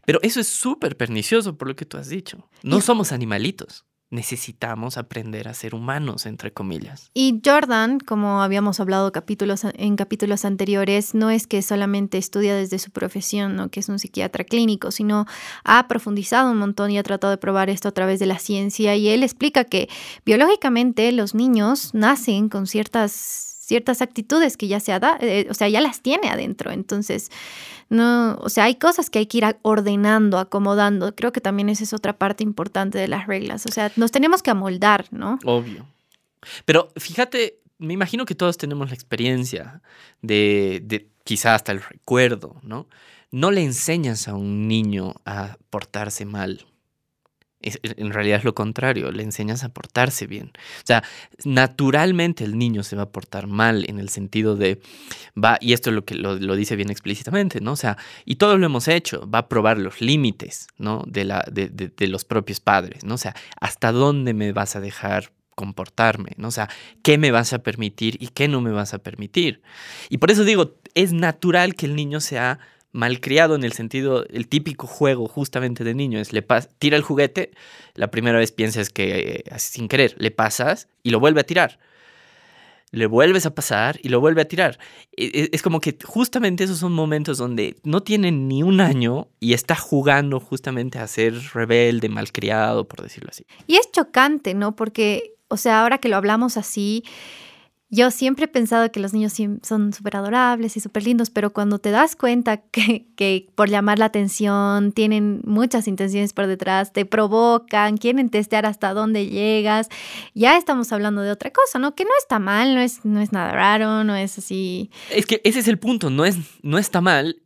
Pero 0.07 0.21
eso 0.23 0.39
es 0.39 0.49
súper 0.49 0.97
pernicioso 0.97 1.59
por 1.59 1.67
lo 1.67 1.75
que 1.75 1.87
tú 1.87 1.97
has 1.97 2.09
dicho. 2.09 2.49
No 2.63 2.81
somos 2.81 3.11
animalitos 3.11 3.85
necesitamos 4.11 4.97
aprender 4.97 5.49
a 5.49 5.55
ser 5.55 5.75
humanos, 5.75 6.27
entre 6.27 6.53
comillas. 6.53 7.11
Y 7.15 7.41
Jordan, 7.45 8.01
como 8.01 8.43
habíamos 8.43 8.81
hablado 8.81 9.13
capítulos, 9.13 9.65
en 9.65 9.97
capítulos 9.97 10.45
anteriores, 10.45 11.15
no 11.15 11.31
es 11.31 11.47
que 11.47 11.61
solamente 11.63 12.19
estudia 12.19 12.55
desde 12.55 12.79
su 12.79 12.91
profesión, 12.91 13.57
¿no? 13.57 13.71
que 13.71 13.81
es 13.81 13.89
un 13.89 13.99
psiquiatra 13.99 14.45
clínico, 14.45 14.91
sino 14.91 15.27
ha 15.65 15.89
profundizado 15.89 16.51
un 16.51 16.59
montón 16.59 16.91
y 16.91 16.99
ha 16.99 17.03
tratado 17.03 17.31
de 17.31 17.39
probar 17.39 17.71
esto 17.71 17.89
a 17.89 17.93
través 17.93 18.19
de 18.19 18.27
la 18.27 18.39
ciencia. 18.39 18.97
Y 18.97 19.09
él 19.09 19.23
explica 19.23 19.65
que 19.65 19.89
biológicamente 20.25 21.13
los 21.13 21.35
niños 21.35 21.95
nacen 21.95 22.49
con 22.49 22.67
ciertas 22.67 23.48
ciertas 23.69 24.01
actitudes 24.01 24.57
que 24.57 24.67
ya 24.67 24.81
se 24.81 24.95
ha 24.95 25.19
eh, 25.21 25.47
o 25.51 25.55
sea, 25.55 25.69
ya 25.69 25.83
las 25.83 26.01
tiene 26.01 26.31
adentro. 26.31 26.71
Entonces, 26.73 27.31
no, 27.91 28.37
o 28.41 28.49
sea, 28.49 28.65
hay 28.65 28.77
cosas 28.77 29.11
que 29.11 29.19
hay 29.19 29.27
que 29.27 29.39
ir 29.39 29.45
ordenando, 29.61 30.39
acomodando. 30.39 31.15
Creo 31.15 31.33
que 31.33 31.43
también 31.43 31.69
esa 31.69 31.85
es 31.85 31.93
otra 31.93 32.17
parte 32.17 32.43
importante 32.43 32.97
de 32.97 33.09
las 33.09 33.27
reglas. 33.27 33.67
O 33.67 33.69
sea, 33.71 33.93
nos 33.97 34.11
tenemos 34.11 34.43
que 34.43 34.51
amoldar, 34.51 35.07
¿no? 35.11 35.39
Obvio. 35.45 35.87
Pero 36.65 36.91
fíjate, 36.97 37.61
me 37.77 37.93
imagino 37.93 38.25
que 38.25 38.35
todos 38.35 38.57
tenemos 38.57 38.89
la 38.89 38.95
experiencia 38.95 39.83
de, 40.23 40.81
de 40.83 41.11
quizá 41.23 41.55
hasta 41.55 41.73
el 41.73 41.83
recuerdo, 41.83 42.57
¿no? 42.63 42.89
No 43.31 43.51
le 43.51 43.63
enseñas 43.63 44.29
a 44.29 44.35
un 44.35 44.67
niño 44.67 45.15
a 45.27 45.59
portarse 45.69 46.25
mal. 46.25 46.65
En 47.61 48.13
realidad 48.13 48.39
es 48.39 48.45
lo 48.45 48.55
contrario, 48.55 49.11
le 49.11 49.23
enseñas 49.23 49.65
a 49.65 49.69
portarse 49.71 50.27
bien. 50.27 50.53
O 50.55 50.87
sea, 50.87 51.03
naturalmente 51.45 52.45
el 52.45 52.57
niño 52.57 52.83
se 52.83 52.95
va 52.95 53.03
a 53.03 53.11
portar 53.11 53.47
mal 53.47 53.85
en 53.89 53.99
el 53.99 54.09
sentido 54.09 54.55
de, 54.55 54.81
va, 55.37 55.59
y 55.61 55.73
esto 55.73 55.91
es 55.91 55.97
lo 55.97 56.05
que 56.05 56.15
lo, 56.15 56.37
dice 56.57 56.77
bien 56.77 56.91
explícitamente, 56.91 57.61
¿no? 57.61 57.73
O 57.73 57.77
sea, 57.77 57.97
y 58.25 58.37
todos 58.37 58.59
lo 58.59 58.67
hemos 58.67 58.87
hecho, 58.87 59.29
va 59.29 59.41
a 59.41 59.49
probar 59.49 59.79
los 59.79 60.01
límites, 60.01 60.69
¿no? 60.79 61.03
De, 61.07 61.25
la, 61.25 61.45
de, 61.51 61.69
de, 61.69 62.07
los 62.07 62.25
propios 62.25 62.61
padres, 62.61 63.05
¿no? 63.05 63.15
O 63.15 63.19
sea, 63.19 63.35
hasta 63.61 63.93
dónde 63.93 64.35
me 64.35 64.53
vas 64.53 64.77
a 64.77 64.81
dejar 64.81 65.33
comportarme, 65.57 66.31
¿no? 66.37 66.49
O 66.49 66.53
sea, 66.53 66.69
qué 67.03 67.19
me 67.19 67.33
vas 67.33 67.53
a 67.53 67.65
permitir 67.65 68.17
y 68.21 68.29
qué 68.29 68.47
no 68.47 68.61
me 68.61 68.71
vas 68.71 68.95
a 68.95 68.99
permitir. 68.99 69.63
Y 70.09 70.19
por 70.19 70.31
eso 70.31 70.45
digo, 70.45 70.77
es 70.95 71.13
natural 71.13 71.75
que 71.75 71.87
el 71.87 71.97
niño 71.97 72.21
sea 72.21 72.61
malcriado 72.93 73.55
en 73.55 73.65
el 73.65 73.73
sentido, 73.73 74.25
el 74.29 74.49
típico 74.49 74.87
juego 74.87 75.29
justamente 75.29 75.85
de 75.85 75.95
niño 75.95 76.19
es, 76.19 76.33
le 76.33 76.45
tira 76.79 76.97
el 76.97 77.03
juguete, 77.03 77.53
la 77.95 78.11
primera 78.11 78.39
vez 78.39 78.53
piensas 78.53 78.91
que 78.91 79.45
eh, 79.47 79.59
sin 79.59 79.89
querer, 79.89 80.15
le 80.19 80.31
pasas 80.31 80.89
y 81.03 81.11
lo 81.11 81.21
vuelve 81.21 81.41
a 81.41 81.45
tirar. 81.45 81.79
Le 82.91 83.05
vuelves 83.05 83.45
a 83.45 83.55
pasar 83.55 84.01
y 84.03 84.09
lo 84.09 84.19
vuelve 84.19 84.41
a 84.41 84.47
tirar. 84.47 84.79
E, 85.15 85.27
e, 85.27 85.51
es 85.53 85.61
como 85.61 85.79
que 85.79 85.99
justamente 86.03 86.65
esos 86.65 86.79
son 86.79 86.95
momentos 86.95 87.37
donde 87.37 87.77
no 87.85 88.03
tiene 88.03 88.33
ni 88.33 88.63
un 88.63 88.81
año 88.81 89.29
y 89.41 89.53
está 89.53 89.77
jugando 89.77 90.41
justamente 90.41 90.99
a 90.99 91.07
ser 91.07 91.35
rebelde, 91.53 92.09
malcriado, 92.09 92.89
por 92.89 93.03
decirlo 93.03 93.29
así. 93.31 93.45
Y 93.67 93.77
es 93.77 93.93
chocante, 93.93 94.55
¿no? 94.55 94.75
Porque, 94.75 95.35
o 95.49 95.59
sea, 95.59 95.83
ahora 95.83 95.99
que 95.99 96.09
lo 96.09 96.17
hablamos 96.17 96.57
así, 96.57 97.05
yo 97.91 98.11
siempre 98.11 98.45
he 98.45 98.49
pensado 98.49 98.93
que 98.93 99.01
los 99.01 99.15
niños 99.15 99.35
son 99.63 99.95
súper 99.95 100.17
adorables 100.17 100.77
y 100.77 100.81
súper 100.81 101.05
lindos, 101.05 101.31
pero 101.31 101.55
cuando 101.55 101.79
te 101.79 101.91
das 101.91 102.17
cuenta 102.17 102.57
que, 102.71 103.47
por 103.55 103.71
llamar 103.71 103.99
la 103.99 104.07
atención 104.07 104.93
tienen 104.93 105.41
muchas 105.45 105.89
intenciones 105.89 106.35
por 106.35 106.47
detrás, 106.47 106.93
te 106.93 107.07
provocan, 107.07 107.97
quieren 107.97 108.29
testear 108.29 108.67
hasta 108.67 108.93
dónde 108.93 109.27
llegas, 109.27 109.89
ya 110.35 110.59
estamos 110.59 110.93
hablando 110.93 111.23
de 111.23 111.31
otra 111.31 111.51
cosa, 111.51 111.79
¿no? 111.79 111.95
Que 111.95 112.05
no 112.05 112.11
está 112.19 112.39
mal, 112.39 112.75
no 112.75 112.81
es, 112.81 113.05
no 113.07 113.21
es 113.21 113.33
nada 113.33 113.53
raro, 113.53 114.05
no 114.05 114.15
es 114.15 114.37
así. 114.37 114.91
Es 115.11 115.25
que 115.25 115.41
ese 115.45 115.61
es 115.61 115.69
el 115.69 115.79
punto, 115.79 116.11
no, 116.11 116.27
es, 116.27 116.37
no 116.63 116.77
está 116.77 117.01
mal 117.01 117.41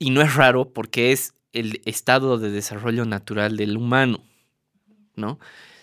y 0.00 0.10
no 0.10 0.22
es 0.22 0.34
raro 0.34 0.72
porque 0.72 1.12
es 1.12 1.34
el 1.52 1.82
estado 1.84 2.38
de 2.38 2.50
desarrollo 2.50 3.04
natural 3.04 3.56
del 3.56 3.76
humano, 3.76 4.24
¿no? 5.14 5.38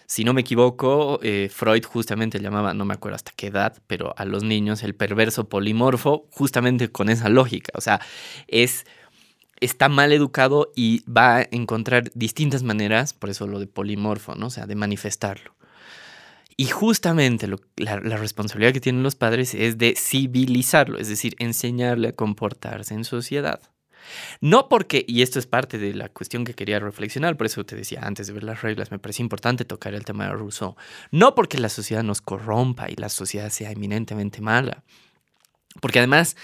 Si 0.07 0.23
no 0.23 0.33
me 0.33 0.41
equivoco, 0.41 1.19
eh, 1.21 1.49
Freud 1.53 1.83
justamente 1.83 2.39
llamaba, 2.39 2.73
no 2.73 2.85
me 2.85 2.93
acuerdo 2.93 3.17
hasta 3.17 3.33
qué 3.35 3.47
edad, 3.47 3.77
pero 3.87 4.13
a 4.17 4.23
los 4.23 4.41
niños 4.41 4.81
el 4.83 4.95
perverso 4.95 5.49
polimorfo, 5.49 6.27
justamente 6.31 6.89
con 6.89 7.09
esa 7.09 7.27
lógica. 7.27 7.73
O 7.75 7.81
sea, 7.81 7.99
es 8.47 8.85
está 9.59 9.89
mal 9.89 10.13
educado 10.13 10.71
y 10.75 11.03
va 11.11 11.37
a 11.37 11.47
encontrar 11.51 12.11
distintas 12.13 12.63
maneras, 12.63 13.13
por 13.13 13.29
eso 13.29 13.47
lo 13.47 13.59
de 13.59 13.67
polimorfo, 13.67 14.35
¿no? 14.35 14.47
O 14.47 14.49
sea, 14.49 14.65
de 14.65 14.75
manifestarlo. 14.75 15.55
Y 16.55 16.67
justamente 16.67 17.47
la, 17.47 17.57
la, 17.75 18.17
responsabilidad 18.17 18.73
que 18.73 18.79
tienen 18.79 19.03
los 19.03 19.15
padres 19.15 19.53
es 19.53 19.77
de 19.77 19.95
civilizarlo, 19.95 20.97
es 20.97 21.07
decir, 21.07 21.35
enseñarle 21.37 22.09
a 22.09 22.15
comportarse 22.15 22.93
en 22.93 23.03
sociedad. 23.03 23.61
No 24.41 24.69
porque, 24.69 25.05
y 25.07 25.21
esto 25.21 25.39
es 25.39 25.47
parte 25.47 25.77
de 25.77 25.93
la 25.93 26.09
cuestión 26.09 26.45
que 26.45 26.53
quería 26.53 26.79
reflexionar, 26.79 27.37
por 27.37 27.47
eso 27.47 27.65
te 27.65 27.75
decía 27.75 28.01
antes 28.03 28.27
de 28.27 28.33
ver 28.33 28.43
las 28.43 28.61
reglas, 28.61 28.91
me 28.91 28.99
parece 28.99 29.21
importante 29.21 29.65
tocar 29.65 29.93
el 29.93 30.05
tema 30.05 30.25
de 30.25 30.31
Rousseau. 30.31 30.75
No 31.11 31.35
porque 31.35 31.57
la 31.57 31.69
sociedad 31.69 32.03
nos 32.03 32.21
corrompa 32.21 32.89
y 32.89 32.95
la 32.95 33.09
sociedad 33.09 33.49
sea 33.49 33.71
eminentemente 33.71 34.41
mala, 34.41 34.83
porque 35.81 35.99
además 35.99 36.35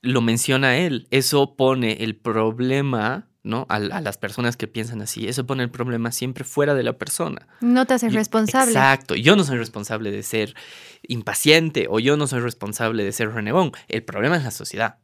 lo 0.00 0.20
menciona 0.20 0.76
él, 0.76 1.08
eso 1.10 1.56
pone 1.56 2.04
el 2.04 2.16
problema 2.16 3.28
¿no? 3.48 3.66
A, 3.70 3.78
las 3.78 4.18
personas 4.18 4.56
que 4.56 4.68
piensan 4.68 5.00
así. 5.00 5.26
Eso 5.26 5.46
pone 5.46 5.62
el 5.62 5.70
problema 5.70 6.12
siempre 6.12 6.44
fuera 6.44 6.74
de 6.74 6.82
la 6.82 6.98
persona. 6.98 7.48
No 7.60 7.86
te 7.86 7.94
haces 7.94 8.12
responsable. 8.12 8.72
Exacto. 8.72 9.14
Yo 9.14 9.36
no 9.36 9.44
soy 9.44 9.56
responsable 9.56 10.10
de 10.10 10.22
ser 10.22 10.54
impaciente 11.02 11.86
o 11.88 11.98
yo 11.98 12.16
no 12.16 12.26
soy 12.26 12.40
responsable 12.40 13.04
de 13.04 13.12
ser 13.12 13.32
renegón. 13.32 13.72
El 13.88 14.04
problema 14.04 14.36
es 14.36 14.44
la 14.44 14.50
sociedad. 14.50 14.98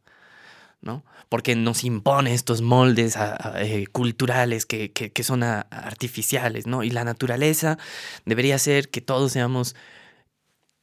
¿No? 0.85 1.05
Porque 1.29 1.57
nos 1.57 1.83
impone 1.83 2.35
estos 2.35 2.63
moldes 2.63 3.17
eh, 3.57 3.87
culturales 3.91 4.67
que, 4.67 5.13
son 5.23 5.43
artificiales, 5.43 6.67
¿no? 6.67 6.85
Y 6.85 6.91
la 6.91 7.05
naturaleza 7.05 7.79
debería 8.25 8.59
ser 8.59 8.91
que 8.91 9.01
todos 9.01 9.33
seamos 9.33 9.75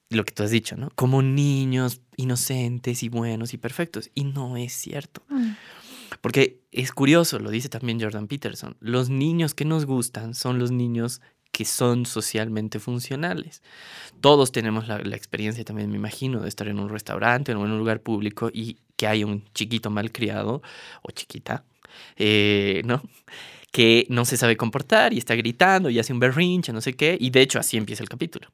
lo 0.10 0.25
que 0.25 0.34
tú 0.34 0.43
has 0.43 0.51
dicho, 0.51 0.75
¿no? 0.75 0.89
Como 0.96 1.22
niños 1.22 2.01
inocentes 2.17 3.03
y 3.03 3.10
buenos 3.10 3.53
y 3.53 3.58
perfectos. 3.58 4.10
Y 4.13 4.25
no 4.25 4.58
es 4.58 4.74
cierto. 4.74 5.24
Mm. 5.29 5.51
Porque 6.20 6.60
es 6.72 6.91
curioso, 6.91 7.39
lo 7.39 7.50
dice 7.50 7.70
también 7.70 8.01
Jordan 8.01 8.27
Peterson, 8.27 8.75
los 8.81 9.10
niños 9.10 9.53
que 9.53 9.63
nos 9.63 9.86
gustan 9.86 10.34
son 10.34 10.60
los 10.60 10.72
niños 10.72 11.22
que 11.51 11.65
son 11.65 12.05
socialmente 12.05 12.79
funcionales. 12.79 13.62
Todos 14.22 14.51
tenemos 14.51 14.88
la, 14.88 14.98
experiencia 15.15 15.63
también, 15.63 15.89
me 15.89 15.98
imagino, 15.98 16.41
de 16.41 16.50
estar 16.50 16.67
en 16.67 16.79
un 16.79 16.89
restaurante 16.89 17.53
o 17.53 17.65
en 17.65 17.72
un 17.72 17.77
lugar 17.77 18.01
público 18.01 18.50
y 18.53 18.77
que 18.96 19.08
hay 19.08 19.24
un 19.24 19.43
chiquito 19.53 19.89
malcriado 19.89 20.62
o 21.01 21.12
chiquita, 21.12 21.63
eh, 22.17 22.81
¿no? 22.86 23.01
Que 23.72 24.05
no 24.10 24.25
se 24.25 24.38
sabe 24.38 24.58
comportar 24.58 25.13
y 25.13 25.17
está 25.17 25.36
gritando 25.36 25.89
y 25.89 26.00
hace 26.00 26.13
un 26.13 26.20
berrinche, 26.20 26.74
no 26.74 26.81
sé 26.81 26.93
qué, 26.93 27.17
y 27.20 27.29
de 27.29 27.41
hecho 27.41 27.60
así 27.60 27.77
empieza 27.77 28.03
el 28.03 28.10
capítulo 28.10 28.48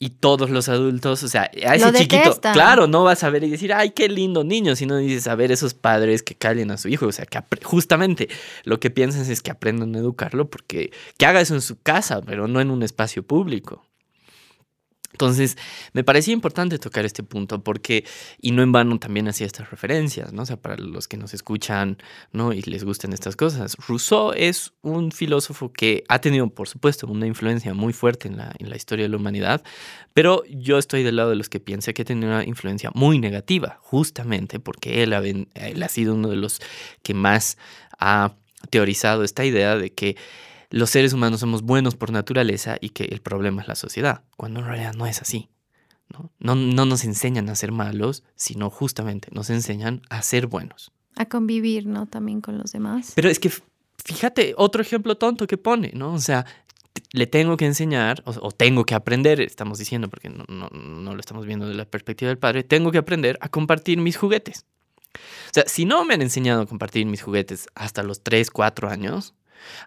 y 0.00 0.10
todos 0.10 0.50
los 0.50 0.68
adultos, 0.68 1.24
o 1.24 1.28
sea, 1.28 1.50
a 1.66 1.74
ese 1.74 1.92
chiquito, 1.92 2.38
claro, 2.52 2.86
no 2.86 3.02
vas 3.02 3.24
a 3.24 3.30
ver 3.30 3.42
y 3.42 3.50
decir, 3.50 3.72
ay, 3.72 3.90
qué 3.90 4.08
lindo 4.08 4.44
niño, 4.44 4.76
sino 4.76 4.96
dices, 4.96 5.26
a 5.26 5.34
ver, 5.34 5.50
esos 5.50 5.74
padres 5.74 6.22
que 6.22 6.36
callen 6.36 6.70
a 6.70 6.76
su 6.76 6.88
hijo, 6.88 7.06
o 7.06 7.12
sea, 7.12 7.26
que 7.26 7.40
justamente 7.64 8.28
lo 8.62 8.78
que 8.78 8.90
piensas 8.90 9.28
es 9.28 9.42
que 9.42 9.50
aprendan 9.50 9.96
a 9.96 9.98
educarlo 9.98 10.48
porque 10.48 10.92
que 11.16 11.26
haga 11.26 11.40
eso 11.40 11.54
en 11.54 11.62
su 11.62 11.80
casa, 11.80 12.20
pero 12.22 12.46
no 12.46 12.60
en 12.60 12.70
un 12.70 12.84
espacio 12.84 13.24
público. 13.24 13.87
Entonces, 15.18 15.58
me 15.92 16.04
parecía 16.04 16.32
importante 16.32 16.78
tocar 16.78 17.04
este 17.04 17.24
punto 17.24 17.62
porque, 17.62 18.04
y 18.40 18.52
no 18.52 18.62
en 18.62 18.70
vano 18.70 18.98
también 18.98 19.26
hacía 19.26 19.46
estas 19.46 19.70
referencias, 19.70 20.32
¿no? 20.32 20.42
O 20.42 20.46
sea, 20.46 20.56
para 20.56 20.76
los 20.76 21.08
que 21.08 21.16
nos 21.16 21.34
escuchan, 21.34 21.98
¿no? 22.32 22.52
Y 22.52 22.62
les 22.62 22.84
gustan 22.84 23.12
estas 23.12 23.34
cosas. 23.34 23.76
Rousseau 23.88 24.32
es 24.32 24.72
un 24.82 25.10
filósofo 25.10 25.72
que 25.72 26.04
ha 26.08 26.20
tenido, 26.20 26.48
por 26.50 26.68
supuesto, 26.68 27.08
una 27.08 27.26
influencia 27.26 27.74
muy 27.74 27.92
fuerte 27.92 28.28
en 28.28 28.36
la, 28.36 28.52
en 28.60 28.70
la 28.70 28.76
historia 28.76 29.06
de 29.06 29.08
la 29.08 29.16
humanidad, 29.16 29.64
pero 30.14 30.44
yo 30.48 30.78
estoy 30.78 31.02
del 31.02 31.16
lado 31.16 31.30
de 31.30 31.36
los 31.36 31.48
que 31.48 31.58
piensa 31.58 31.92
que 31.92 32.04
tenido 32.04 32.28
una 32.28 32.44
influencia 32.44 32.90
muy 32.94 33.18
negativa, 33.18 33.78
justamente 33.82 34.60
porque 34.60 35.02
él 35.02 35.12
ha 35.14 35.88
sido 35.88 36.14
uno 36.14 36.28
de 36.28 36.36
los 36.36 36.60
que 37.02 37.14
más 37.14 37.58
ha 37.98 38.34
teorizado 38.70 39.24
esta 39.24 39.44
idea 39.44 39.76
de 39.76 39.92
que 39.92 40.16
los 40.70 40.90
seres 40.90 41.12
humanos 41.12 41.40
somos 41.40 41.62
buenos 41.62 41.96
por 41.96 42.10
naturaleza 42.10 42.76
y 42.80 42.90
que 42.90 43.04
el 43.04 43.20
problema 43.20 43.62
es 43.62 43.68
la 43.68 43.74
sociedad, 43.74 44.22
cuando 44.36 44.60
en 44.60 44.66
realidad 44.66 44.94
no 44.94 45.06
es 45.06 45.20
así. 45.22 45.48
¿no? 46.08 46.30
No, 46.38 46.54
no 46.54 46.86
nos 46.86 47.04
enseñan 47.04 47.48
a 47.48 47.54
ser 47.54 47.72
malos, 47.72 48.24
sino 48.34 48.70
justamente 48.70 49.28
nos 49.32 49.50
enseñan 49.50 50.02
a 50.08 50.22
ser 50.22 50.46
buenos. 50.46 50.92
A 51.16 51.26
convivir, 51.26 51.86
¿no? 51.86 52.06
También 52.06 52.40
con 52.40 52.58
los 52.58 52.72
demás. 52.72 53.12
Pero 53.14 53.28
es 53.28 53.38
que, 53.38 53.50
fíjate, 54.04 54.54
otro 54.56 54.80
ejemplo 54.80 55.16
tonto 55.16 55.46
que 55.46 55.58
pone, 55.58 55.90
¿no? 55.94 56.14
O 56.14 56.20
sea, 56.20 56.46
le 57.12 57.26
tengo 57.26 57.56
que 57.56 57.66
enseñar, 57.66 58.22
o, 58.24 58.50
tengo 58.52 58.84
que 58.84 58.94
aprender, 58.94 59.40
estamos 59.40 59.78
diciendo, 59.78 60.08
porque 60.08 60.28
no, 60.28 60.44
no, 60.48 60.68
no, 60.70 61.14
lo 61.14 61.20
estamos 61.20 61.46
viendo 61.46 61.68
de 61.68 61.74
la 61.74 61.84
perspectiva 61.84 62.28
del 62.28 62.38
padre, 62.38 62.62
tengo 62.62 62.90
que 62.92 62.98
aprender 62.98 63.38
a 63.40 63.48
compartir 63.48 63.98
mis 63.98 64.16
juguetes. 64.16 64.64
O 65.14 65.52
sea, 65.52 65.64
si 65.66 65.84
no 65.84 66.04
me 66.04 66.14
han 66.14 66.22
enseñado 66.22 66.62
a 66.62 66.66
compartir 66.66 67.06
mis 67.06 67.22
juguetes 67.22 67.66
hasta 67.74 68.02
los 68.02 68.22
3, 68.22 68.50
4 68.50 68.88
años, 68.90 69.34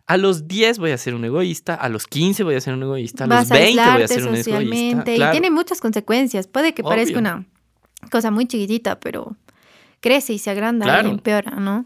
a 0.07 0.17
los 0.17 0.47
10 0.47 0.79
voy 0.79 0.91
a 0.91 0.97
ser 0.97 1.15
un 1.15 1.25
egoísta, 1.25 1.75
a 1.75 1.89
los 1.89 2.07
15 2.07 2.43
voy 2.43 2.55
a 2.55 2.61
ser 2.61 2.73
un 2.73 2.83
egoísta, 2.83 3.25
a 3.25 3.27
los 3.27 3.49
20 3.49 3.91
voy 3.93 4.03
a 4.03 4.07
ser 4.07 4.27
un 4.27 4.35
egoísta. 4.35 5.11
Y 5.13 5.31
tiene 5.31 5.51
muchas 5.51 5.81
consecuencias. 5.81 6.47
Puede 6.47 6.73
que 6.73 6.83
parezca 6.83 7.19
una 7.19 7.45
cosa 8.11 8.31
muy 8.31 8.47
chiquitita, 8.47 8.99
pero 8.99 9.35
crece 9.99 10.33
y 10.33 10.39
se 10.39 10.49
agranda 10.49 11.01
y 11.03 11.09
empeora, 11.09 11.51
¿no? 11.51 11.85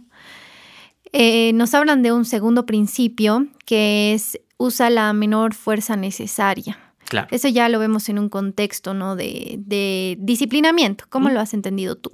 Eh, 1.12 1.54
nos 1.54 1.74
hablan 1.74 2.02
de 2.02 2.12
un 2.12 2.26
segundo 2.26 2.66
principio 2.66 3.48
que 3.66 4.14
es 4.14 4.40
usa 4.58 4.90
la 4.90 5.14
menor 5.14 5.54
fuerza 5.54 5.96
necesaria. 5.96 6.80
Claro. 7.08 7.28
Eso 7.32 7.48
ya 7.48 7.70
lo 7.70 7.80
vemos 7.80 8.10
en 8.10 8.18
un 8.20 8.30
contexto, 8.30 8.94
¿no? 8.94 9.16
De, 9.16 9.56
de 9.60 10.18
disciplinamiento. 10.20 11.06
¿Cómo 11.10 11.30
lo 11.30 11.40
has 11.40 11.54
entendido 11.54 11.96
tú? 11.96 12.12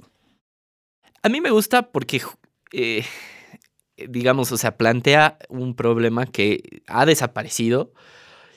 A 1.22 1.28
mí 1.28 1.40
me 1.40 1.50
gusta 1.50 1.90
porque 1.90 2.18
eh, 2.18 2.22
eh, 2.98 3.04
digamos, 3.96 4.52
o 4.52 4.56
sea, 4.56 4.76
plantea 4.76 5.38
un 5.48 5.74
problema 5.74 6.26
que 6.26 6.82
ha 6.86 7.06
desaparecido 7.06 7.92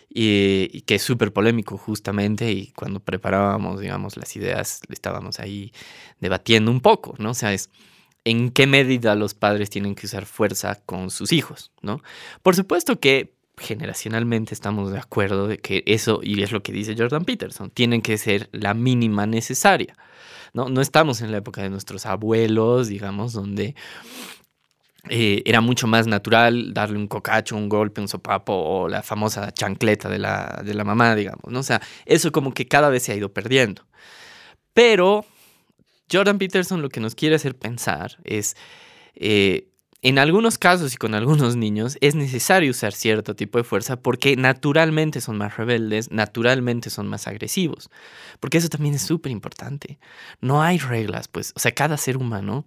y, 0.10 0.82
que 0.82 0.96
es 0.96 1.01
súper 1.01 1.34
polémico 1.34 1.77
justamente 1.77 2.51
y 2.51 2.72
cuando 2.72 3.01
preparábamos, 3.01 3.82
digamos, 3.82 4.15
las 4.18 4.36
ideas, 4.36 4.82
estábamos 4.89 5.39
ahí 5.39 5.74
debatiendo 6.22 6.72
un 6.72 6.80
poco, 6.80 7.15
¿no? 7.18 7.32
O 7.32 7.34
sea, 7.34 7.54
es 7.54 7.70
en 8.24 8.51
qué 8.51 8.65
medida 8.65 9.15
los 9.15 9.34
padres 9.34 9.70
tienen 9.70 9.94
que 9.94 10.06
usar 10.06 10.25
fuerza 10.25 10.75
con 10.86 11.12
sus 11.12 11.32
hijos, 11.32 11.72
¿no? 11.82 12.01
Por 12.42 12.56
supuesto 12.56 13.00
que 13.00 13.36
generacionalmente 13.58 14.54
estamos 14.54 14.92
de 14.92 15.00
acuerdo 15.00 15.48
de 15.48 15.60
que 15.60 15.84
eso, 15.86 16.22
y 16.24 16.42
es 16.42 16.51
lo 16.51 16.63
que 16.63 16.72
dice 16.72 16.96
Jordan 16.98 17.25
Peterson, 17.25 17.70
tienen 17.70 18.01
que 18.01 18.18
ser 18.18 18.50
la 18.51 18.74
mínima 18.74 19.25
necesaria. 19.25 19.96
¿no? 20.54 20.70
no 20.70 20.82
estamos 20.82 21.22
en 21.22 21.32
la 21.32 21.38
época 21.38 21.62
de 21.62 21.70
nuestros 21.70 22.06
abuelos, 22.06 22.88
digamos, 22.88 23.34
donde 23.34 23.75
eh, 25.09 25.43
era 25.45 25.62
mucho 25.62 25.88
más 25.88 26.07
natural 26.07 26.74
darle 26.74 26.97
un 26.97 27.07
cocacho, 27.07 27.55
un 27.55 27.69
golpe, 27.69 28.01
un 28.01 28.07
sopapo 28.07 28.53
o 28.53 28.88
la 28.88 29.03
famosa 29.03 29.51
chancleta 29.51 30.09
de 30.09 30.17
la, 30.17 30.62
de 30.65 30.74
la 30.74 30.83
mamá, 30.83 31.15
digamos, 31.15 31.45
¿no? 31.47 31.59
O 31.59 31.63
sea, 31.63 31.81
eso 32.05 32.31
como 32.31 32.53
que 32.53 32.67
cada 32.67 32.89
vez 32.89 33.03
se 33.03 33.12
ha 33.12 33.15
ido 33.15 33.31
perdiendo. 33.31 33.85
Pero 34.74 35.25
Jordan 36.12 36.39
Peterson 36.39 36.81
lo 36.81 36.89
que 36.89 37.00
nos 37.00 37.13
quiere 37.13 37.35
hacer 37.35 37.55
pensar 37.55 38.17
es, 38.24 38.55
eh, 39.15 39.69
en 40.01 40.19
algunos 40.19 40.57
casos 40.57 40.93
y 40.93 40.97
con 40.97 41.13
algunos 41.13 41.55
niños, 41.55 41.97
es 42.01 42.15
necesario 42.15 42.71
usar 42.71 42.93
cierto 42.93 43.35
tipo 43.35 43.57
de 43.59 43.63
fuerza 43.63 43.97
porque 43.97 44.35
naturalmente 44.35 45.21
son 45.21 45.38
más 45.38 45.57
rebeldes, 45.57 46.12
naturalmente 46.12 46.89
son 46.89 47.07
más 47.07 47.27
agresivos. 47.27 47.89
Porque 48.39 48.57
eso 48.57 48.69
también 48.69 48.95
es 48.95 49.01
súper 49.03 49.31
importante. 49.31 50.00
No 50.41 50.62
hay 50.63 50.79
reglas, 50.79 51.27
pues, 51.27 51.53
o 51.55 51.59
sea, 51.59 51.74
cada 51.74 51.97
ser 51.97 52.17
humano 52.17 52.65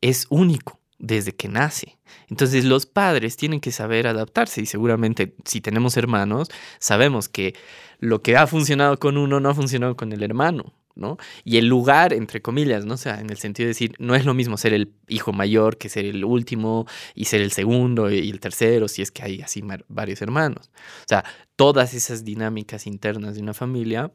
es 0.00 0.26
único 0.30 0.83
desde 0.98 1.34
que 1.34 1.48
nace. 1.48 1.98
Entonces 2.28 2.64
los 2.64 2.86
padres 2.86 3.36
tienen 3.36 3.60
que 3.60 3.72
saber 3.72 4.06
adaptarse 4.06 4.62
y 4.62 4.66
seguramente 4.66 5.34
si 5.44 5.60
tenemos 5.60 5.96
hermanos, 5.96 6.48
sabemos 6.78 7.28
que 7.28 7.54
lo 7.98 8.22
que 8.22 8.36
ha 8.36 8.46
funcionado 8.46 8.98
con 8.98 9.16
uno 9.16 9.40
no 9.40 9.48
ha 9.48 9.54
funcionado 9.54 9.96
con 9.96 10.12
el 10.12 10.22
hermano. 10.22 10.74
¿no? 10.96 11.16
Y 11.42 11.56
el 11.56 11.66
lugar, 11.66 12.12
entre 12.12 12.40
comillas, 12.40 12.84
¿no? 12.84 12.94
O 12.94 12.96
sea, 12.96 13.20
en 13.20 13.30
el 13.30 13.36
sentido 13.36 13.64
de 13.64 13.70
decir, 13.70 13.94
no 13.98 14.14
es 14.14 14.24
lo 14.24 14.32
mismo 14.32 14.56
ser 14.56 14.72
el 14.72 14.92
hijo 15.08 15.32
mayor 15.32 15.76
que 15.76 15.88
ser 15.88 16.04
el 16.04 16.24
último 16.24 16.86
y 17.14 17.24
ser 17.24 17.40
el 17.40 17.50
segundo 17.50 18.10
y 18.12 18.30
el 18.30 18.40
tercero, 18.40 18.86
si 18.88 19.02
es 19.02 19.10
que 19.10 19.22
hay 19.22 19.40
así 19.40 19.62
varios 19.88 20.22
hermanos. 20.22 20.70
O 21.00 21.08
sea, 21.08 21.24
todas 21.56 21.94
esas 21.94 22.24
dinámicas 22.24 22.86
internas 22.86 23.34
de 23.34 23.42
una 23.42 23.54
familia 23.54 24.12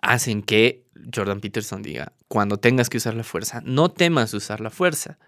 hacen 0.00 0.42
que 0.42 0.86
Jordan 1.14 1.40
Peterson 1.40 1.82
diga, 1.82 2.12
cuando 2.28 2.56
tengas 2.56 2.88
que 2.88 2.96
usar 2.96 3.14
la 3.14 3.24
fuerza, 3.24 3.60
no 3.64 3.90
temas 3.90 4.32
usar 4.32 4.60
la 4.60 4.70
fuerza 4.70 5.18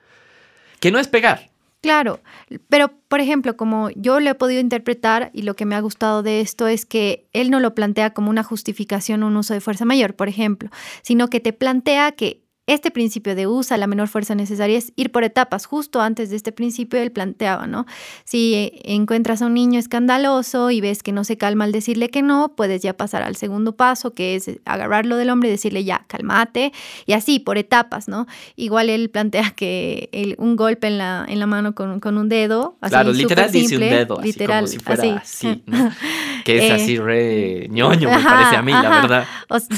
que 0.80 0.90
no 0.90 0.99
es 0.99 1.09
pegar. 1.09 1.50
Claro, 1.83 2.21
pero 2.68 2.90
por 3.06 3.21
ejemplo, 3.21 3.56
como 3.56 3.90
yo 3.90 4.18
lo 4.18 4.30
he 4.30 4.35
podido 4.35 4.61
interpretar 4.61 5.30
y 5.33 5.42
lo 5.42 5.54
que 5.54 5.66
me 5.66 5.76
ha 5.76 5.80
gustado 5.80 6.23
de 6.23 6.40
esto 6.40 6.66
es 6.66 6.85
que 6.85 7.28
él 7.33 7.50
no 7.50 7.61
lo 7.61 7.75
plantea 7.75 8.11
como 8.11 8.30
una 8.30 8.42
justificación 8.42 9.23
un 9.23 9.37
uso 9.37 9.54
de 9.54 9.61
fuerza 9.61 9.85
mayor, 9.85 10.14
por 10.14 10.28
ejemplo, 10.28 10.71
sino 11.02 11.28
que 11.28 11.38
te 11.38 11.52
plantea 11.52 12.12
que 12.12 12.40
este 12.66 12.90
principio 12.90 13.37
de 13.37 13.46
usa 13.46 13.76
la 13.76 13.87
menor 13.87 14.08
fuerza 14.08 14.35
necesaria 14.35 14.76
es 14.76 14.92
ir 14.96 15.12
por 15.12 15.23
etapas. 15.23 15.66
Justo 15.66 16.00
antes 16.00 16.30
de 16.30 16.37
este 16.37 16.50
principio 16.50 17.00
él 17.00 17.12
planteaba, 17.12 17.66
¿no? 17.68 17.87
Si 18.25 18.54
eh, 18.54 18.80
encuentras 18.85 19.40
a 19.40 19.46
un 19.46 19.54
niño 19.54 19.78
escandaloso 19.78 20.73
y 20.73 20.80
ves 20.80 21.04
que 21.04 21.12
no 21.12 21.23
se 21.23 21.37
calma 21.37 21.64
al 21.64 21.73
decirle 21.73 22.08
que 22.08 22.23
no, 22.23 22.54
puedes 22.56 22.82
ya 22.82 22.96
pasar 22.96 23.23
al 23.23 23.37
segundo 23.37 23.76
paso, 23.76 24.14
que 24.14 24.35
es 24.35 24.50
agarrarlo 24.64 25.16
del 25.16 25.30
hombre 25.30 25.49
y 25.49 25.52
decirle 25.52 25.85
ya, 25.85 26.04
cálmate, 26.08 26.73
y 27.06 27.12
así, 27.12 27.38
por 27.38 27.56
etapas, 27.56 28.08
¿no? 28.08 28.26
Igual 28.56 28.90
él 28.90 29.11
plantea 29.11 29.50
que 29.50 30.35
un 30.38 30.56
golpe 30.56 30.88
en 30.88 30.99
la, 30.99 31.25
en 31.28 31.38
la 31.38 31.46
mano 31.46 31.75
con, 31.75 32.18
un 32.18 32.28
dedo, 32.28 32.76
así 32.80 32.90
Claro, 32.90 33.12
literal 33.12 33.52
dice 33.52 33.76
un 33.76 33.80
dedo, 33.82 34.20
literal, 34.20 34.64
así 34.64 34.78
como 34.78 34.96
si 34.96 35.02
fuera 35.02 35.16
así, 35.18 35.64
que 36.44 36.66
es 36.66 36.73
así 36.73 36.99
re 36.99 37.68
ñoño, 37.70 38.08
me 38.08 38.18
parece 38.18 38.56
a 38.56 38.62
mí, 38.62 38.73
la 38.73 38.88
verdad. 38.88 39.26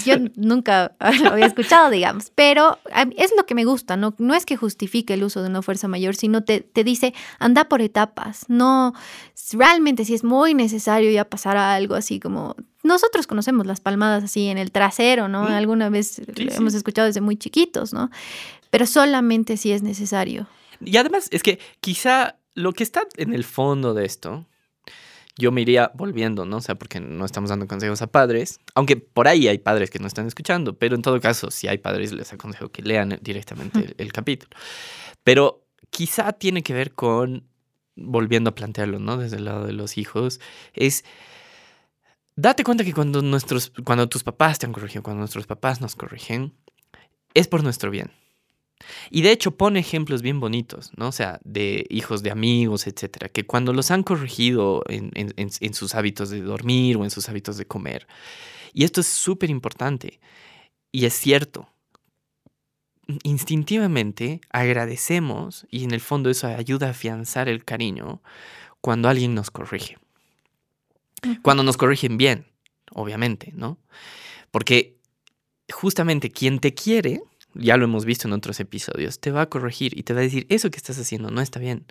yo 0.06 0.14
nunca 0.36 0.92
lo 1.22 1.32
había 1.32 1.46
escuchado, 1.46 1.90
digamos, 1.90 2.32
pero 2.34 2.77
es 3.16 3.32
lo 3.36 3.46
que 3.46 3.54
me 3.54 3.64
gusta, 3.64 3.96
no, 3.96 4.14
no 4.18 4.34
es 4.34 4.46
que 4.46 4.56
justifique 4.56 5.14
el 5.14 5.24
uso 5.24 5.42
de 5.42 5.48
una 5.48 5.62
fuerza 5.62 5.88
mayor, 5.88 6.16
sino 6.16 6.44
te, 6.44 6.60
te 6.60 6.84
dice, 6.84 7.14
anda 7.38 7.68
por 7.68 7.82
etapas, 7.82 8.44
no, 8.48 8.94
realmente 9.52 10.04
si 10.04 10.14
es 10.14 10.24
muy 10.24 10.54
necesario 10.54 11.10
ya 11.10 11.24
pasar 11.24 11.56
a 11.56 11.74
algo 11.74 11.94
así 11.94 12.20
como 12.20 12.56
nosotros 12.82 13.26
conocemos 13.26 13.66
las 13.66 13.80
palmadas 13.80 14.24
así 14.24 14.46
en 14.46 14.58
el 14.58 14.72
trasero, 14.72 15.28
¿no? 15.28 15.46
Alguna 15.46 15.90
vez 15.90 16.22
hemos 16.36 16.74
escuchado 16.74 17.06
desde 17.06 17.20
muy 17.20 17.36
chiquitos, 17.36 17.92
¿no? 17.92 18.10
Pero 18.70 18.86
solamente 18.86 19.56
si 19.56 19.72
es 19.72 19.82
necesario. 19.82 20.46
Y 20.80 20.96
además 20.96 21.28
es 21.30 21.42
que 21.42 21.58
quizá 21.80 22.36
lo 22.54 22.72
que 22.72 22.84
está 22.84 23.02
en 23.16 23.34
el 23.34 23.44
fondo 23.44 23.94
de 23.94 24.04
esto 24.04 24.46
yo 25.38 25.52
me 25.52 25.62
iría 25.62 25.92
volviendo, 25.94 26.44
¿no? 26.44 26.56
O 26.56 26.60
sea, 26.60 26.74
porque 26.74 26.98
no 26.98 27.24
estamos 27.24 27.48
dando 27.50 27.68
consejos 27.68 28.02
a 28.02 28.08
padres, 28.08 28.58
aunque 28.74 28.96
por 28.96 29.28
ahí 29.28 29.46
hay 29.46 29.58
padres 29.58 29.88
que 29.88 30.00
no 30.00 30.08
están 30.08 30.26
escuchando, 30.26 30.76
pero 30.76 30.96
en 30.96 31.02
todo 31.02 31.20
caso, 31.20 31.52
si 31.52 31.68
hay 31.68 31.78
padres, 31.78 32.12
les 32.12 32.32
aconsejo 32.32 32.70
que 32.70 32.82
lean 32.82 33.18
directamente 33.22 33.94
el, 33.96 34.12
capítulo. 34.12 34.50
Pero 35.22 35.64
quizá 35.90 36.32
tiene 36.32 36.64
que 36.64 36.74
ver 36.74 36.92
con, 36.92 37.44
volviendo 37.94 38.50
a 38.50 38.54
plantearlo, 38.56 38.98
¿no? 38.98 39.16
Desde 39.16 39.36
el 39.36 39.44
lado 39.44 39.64
de 39.64 39.72
los 39.72 39.96
hijos, 39.96 40.40
es 40.74 41.04
date 42.34 42.64
cuenta 42.64 42.82
que 42.82 42.92
cuando, 42.92 43.22
nuestros, 43.22 43.72
cuando 43.84 44.08
tus 44.08 44.24
papás 44.24 44.58
te 44.58 44.66
han 44.66 44.72
corregido, 44.72 45.04
cuando 45.04 45.20
nuestros 45.20 45.46
papás 45.46 45.80
nos 45.80 45.94
corrigen, 45.94 46.52
es 47.34 47.46
por 47.46 47.62
nuestro 47.62 47.92
bien. 47.92 48.10
Y 49.10 49.22
de 49.22 49.32
hecho 49.32 49.56
pone 49.56 49.80
ejemplos 49.80 50.22
bien 50.22 50.40
bonitos, 50.40 50.92
¿no? 50.96 51.08
O 51.08 51.12
sea, 51.12 51.40
de 51.44 51.86
hijos 51.90 52.22
de 52.22 52.30
amigos, 52.30 52.86
etcétera, 52.86 53.28
que 53.28 53.44
cuando 53.44 53.72
los 53.72 53.90
han 53.90 54.02
corregido 54.02 54.82
en, 54.88 55.74
sus 55.74 55.94
hábitos 55.94 56.30
de 56.30 56.40
dormir 56.40 56.96
o 56.96 57.04
en 57.04 57.10
sus 57.10 57.28
hábitos 57.28 57.56
de 57.56 57.66
comer. 57.66 58.06
Y 58.72 58.84
esto 58.84 59.00
es 59.00 59.06
súper 59.06 59.50
importante. 59.50 60.20
Y 60.92 61.04
es 61.06 61.14
cierto. 61.14 61.68
Instintivamente 63.22 64.40
agradecemos 64.50 65.66
y 65.70 65.84
en 65.84 65.92
el 65.92 66.00
fondo 66.00 66.28
eso 66.28 66.46
ayuda 66.46 66.88
a 66.88 66.90
afianzar 66.90 67.48
el 67.48 67.64
cariño 67.64 68.20
cuando 68.80 69.08
alguien 69.08 69.34
nos 69.34 69.50
corrige. 69.50 69.96
Cuando 71.42 71.62
nos 71.62 71.76
corrigen 71.76 72.16
bien, 72.16 72.46
obviamente, 72.92 73.50
¿no? 73.54 73.78
Porque 74.50 74.98
justamente 75.72 76.30
quien 76.30 76.60
te 76.60 76.74
quiere 76.74 77.22
ya 77.58 77.76
lo 77.76 77.84
hemos 77.84 78.04
visto 78.04 78.28
en 78.28 78.34
otros 78.34 78.60
episodios, 78.60 79.20
te 79.20 79.30
va 79.30 79.42
a 79.42 79.48
corregir 79.48 79.98
y 79.98 80.04
te 80.04 80.14
va 80.14 80.20
a 80.20 80.22
decir, 80.22 80.46
eso 80.48 80.70
que 80.70 80.76
estás 80.76 80.98
haciendo 80.98 81.30
no 81.30 81.40
está 81.40 81.58
bien. 81.58 81.84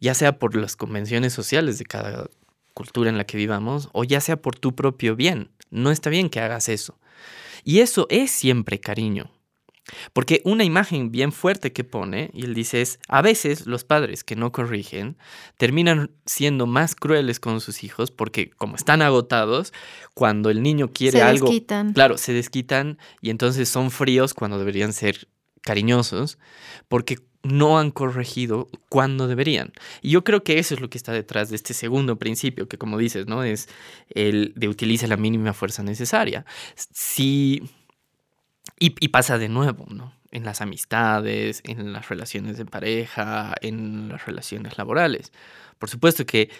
Ya 0.00 0.14
sea 0.14 0.38
por 0.38 0.54
las 0.56 0.76
convenciones 0.76 1.32
sociales 1.32 1.78
de 1.78 1.84
cada 1.84 2.28
cultura 2.74 3.10
en 3.10 3.18
la 3.18 3.24
que 3.24 3.36
vivamos 3.36 3.88
o 3.92 4.04
ya 4.04 4.20
sea 4.20 4.40
por 4.40 4.58
tu 4.58 4.74
propio 4.74 5.16
bien. 5.16 5.50
No 5.70 5.90
está 5.90 6.10
bien 6.10 6.30
que 6.30 6.40
hagas 6.40 6.68
eso. 6.68 6.98
Y 7.64 7.80
eso 7.80 8.06
es 8.10 8.30
siempre 8.30 8.78
cariño. 8.78 9.30
Porque 10.12 10.42
una 10.44 10.64
imagen 10.64 11.12
bien 11.12 11.32
fuerte 11.32 11.72
que 11.72 11.84
pone, 11.84 12.30
y 12.32 12.44
él 12.44 12.54
dice 12.54 12.82
es, 12.82 12.98
a 13.08 13.22
veces 13.22 13.66
los 13.66 13.84
padres 13.84 14.24
que 14.24 14.36
no 14.36 14.50
corrigen 14.50 15.16
terminan 15.56 16.10
siendo 16.24 16.66
más 16.66 16.94
crueles 16.94 17.38
con 17.38 17.60
sus 17.60 17.84
hijos 17.84 18.10
porque 18.10 18.50
como 18.50 18.76
están 18.76 19.02
agotados, 19.02 19.72
cuando 20.14 20.50
el 20.50 20.62
niño 20.62 20.92
quiere 20.92 21.22
algo, 21.22 21.48
claro, 21.94 22.18
se 22.18 22.32
desquitan 22.32 22.98
y 23.20 23.30
entonces 23.30 23.68
son 23.68 23.90
fríos 23.90 24.34
cuando 24.34 24.58
deberían 24.58 24.92
ser 24.92 25.28
cariñosos 25.62 26.38
porque 26.88 27.18
no 27.42 27.78
han 27.78 27.90
corregido 27.90 28.68
cuando 28.88 29.28
deberían. 29.28 29.72
Y 30.02 30.10
yo 30.10 30.24
creo 30.24 30.42
que 30.42 30.58
eso 30.58 30.74
es 30.74 30.80
lo 30.80 30.90
que 30.90 30.98
está 30.98 31.12
detrás 31.12 31.48
de 31.48 31.56
este 31.56 31.74
segundo 31.74 32.18
principio, 32.18 32.68
que 32.68 32.78
como 32.78 32.98
dices, 32.98 33.26
¿no? 33.26 33.44
Es 33.44 33.68
el 34.08 34.52
de 34.56 34.68
utiliza 34.68 35.06
la 35.06 35.16
mínima 35.16 35.52
fuerza 35.52 35.82
necesaria. 35.82 36.44
Si 36.74 37.62
y, 38.78 39.08
pasa 39.08 39.38
de 39.38 39.48
nuevo, 39.48 39.86
¿no? 39.88 40.12
En 40.30 40.44
las 40.44 40.60
amistades, 40.60 41.62
en 41.64 41.92
las 41.92 42.08
relaciones 42.08 42.58
de 42.58 42.66
pareja, 42.66 43.54
en 43.62 44.08
las 44.08 44.26
relaciones 44.26 44.76
laborales. 44.76 45.32
Por 45.78 45.88
supuesto 45.88 46.26
que 46.26 46.50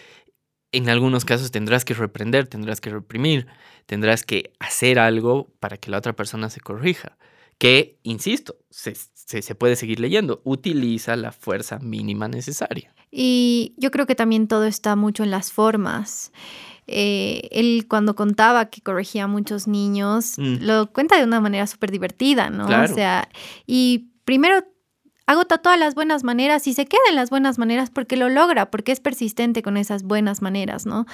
en 0.71 0.89
algunos 0.89 1.25
casos 1.25 1.51
tendrás 1.51 1.85
que 1.85 1.93
reprender, 1.93 2.47
tendrás 2.47 2.81
que 2.81 2.89
reprimir, 2.89 3.47
tendrás 3.85 4.23
que 4.23 4.51
hacer 4.59 4.99
algo 4.99 5.53
para 5.59 5.77
que 5.77 5.91
la 5.91 5.97
otra 5.97 6.13
persona 6.13 6.49
se 6.49 6.59
corrija. 6.59 7.17
Que, 7.59 7.97
insisto, 8.03 8.55
se, 8.69 8.93
se, 8.95 9.55
puede 9.55 9.75
seguir 9.75 9.99
leyendo, 9.99 10.41
utiliza 10.43 11.15
la 11.15 11.31
fuerza 11.31 11.79
mínima 11.79 12.27
necesaria. 12.27 12.93
Y 13.09 13.73
yo 13.77 13.89
creo 13.89 14.05
que 14.05 14.13
también 14.13 14.47
todo 14.47 14.65
está 14.65 14.95
mucho 14.95 15.23
en 15.23 15.31
las 15.31 15.51
formas. 15.51 16.31
Eh, 16.87 17.49
él 17.51 17.85
cuando 17.87 18.15
contaba 18.15 18.69
que 18.69 18.81
corregía 18.81 19.25
a 19.25 19.27
muchos 19.27 19.67
niños, 19.67 20.35
mm. 20.37 20.57
lo 20.61 20.91
cuenta 20.91 21.17
de 21.17 21.23
una 21.23 21.41
manera 21.41 21.67
súper 21.67 21.91
divertida, 21.91 22.49
¿no? 22.49 22.65
O 22.65 22.87
sea, 22.87 23.27
y 23.65 24.09
primero 24.23 24.63
agota 25.27 25.57
todas 25.57 25.77
las 25.77 25.93
buenas 25.93 26.23
maneras 26.23 26.65
y 26.67 26.73
se 26.73 26.85
queda 26.85 27.01
en 27.09 27.15
las 27.15 27.29
buenas 27.29 27.59
maneras 27.59 27.89
porque 27.89 28.15
lo 28.15 28.29
logra, 28.29 28.71
porque 28.71 28.93
es 28.93 29.01
persistente 29.01 29.61
con 29.61 29.75
esas 29.75 30.03
buenas 30.03 30.41
maneras, 30.41 30.85
¿no? 30.85 31.05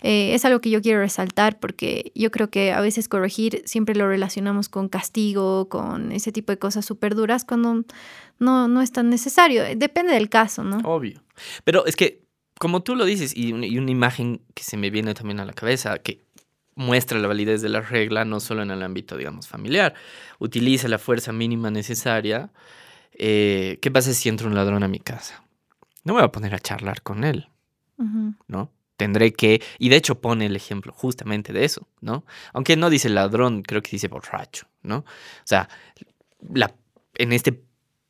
Eh, 0.00 0.34
es 0.34 0.44
algo 0.46 0.60
que 0.60 0.70
yo 0.70 0.80
quiero 0.80 1.00
resaltar 1.00 1.60
porque 1.60 2.10
yo 2.14 2.30
creo 2.30 2.48
que 2.50 2.72
a 2.72 2.80
veces 2.80 3.08
corregir 3.08 3.62
siempre 3.66 3.94
lo 3.94 4.08
relacionamos 4.08 4.70
con 4.70 4.88
castigo, 4.88 5.68
con 5.68 6.12
ese 6.12 6.32
tipo 6.32 6.50
de 6.50 6.58
cosas 6.58 6.86
súper 6.86 7.14
duras 7.14 7.44
cuando 7.44 7.84
no, 8.38 8.68
no 8.68 8.80
es 8.80 8.90
tan 8.90 9.10
necesario. 9.10 9.62
Depende 9.76 10.14
del 10.14 10.30
caso, 10.30 10.64
¿no? 10.64 10.78
Obvio. 10.84 11.22
Pero 11.64 11.84
es 11.84 11.94
que 11.94 12.27
como 12.58 12.82
tú 12.82 12.96
lo 12.96 13.04
dices, 13.04 13.36
y, 13.36 13.52
una 13.52 13.90
imagen 13.90 14.42
que 14.54 14.62
se 14.62 14.76
me 14.76 14.90
viene 14.90 15.14
también 15.14 15.40
a 15.40 15.44
la 15.44 15.52
cabeza, 15.52 15.98
que 15.98 16.24
muestra 16.74 17.18
la 17.18 17.26
validez 17.26 17.60
de 17.60 17.68
la 17.68 17.80
regla 17.80 18.24
no 18.24 18.40
solo 18.40 18.62
en 18.62 18.70
el 18.70 18.82
ámbito, 18.82 19.16
digamos, 19.16 19.48
familiar. 19.48 19.94
Utiliza 20.38 20.88
la 20.88 20.98
fuerza 20.98 21.32
mínima 21.32 21.70
necesaria. 21.70 22.52
Eh, 23.12 23.78
¿Qué 23.82 23.90
pasa 23.90 24.14
si 24.14 24.28
entra 24.28 24.46
un 24.46 24.54
ladrón 24.54 24.84
a 24.84 24.88
mi 24.88 25.00
casa? 25.00 25.42
No 26.04 26.14
me 26.14 26.20
voy 26.20 26.26
a 26.26 26.32
poner 26.32 26.54
a 26.54 26.60
charlar 26.60 27.02
con 27.02 27.24
él, 27.24 27.48
¿no? 28.46 28.72
Tendré 28.96 29.32
que, 29.32 29.62
y 29.78 29.88
de 29.90 29.96
hecho 29.96 30.20
pone 30.20 30.46
el 30.46 30.56
ejemplo 30.56 30.92
justamente 30.92 31.52
de 31.52 31.64
eso, 31.64 31.88
¿no? 32.00 32.24
Aunque 32.52 32.76
no 32.76 32.90
dice 32.90 33.08
ladrón, 33.08 33.62
creo 33.62 33.82
que 33.82 33.90
dice 33.90 34.08
borracho, 34.08 34.68
¿no? 34.82 34.98
O 34.98 35.04
sea, 35.44 35.68
la, 36.52 36.74
en 37.14 37.32
este 37.32 37.60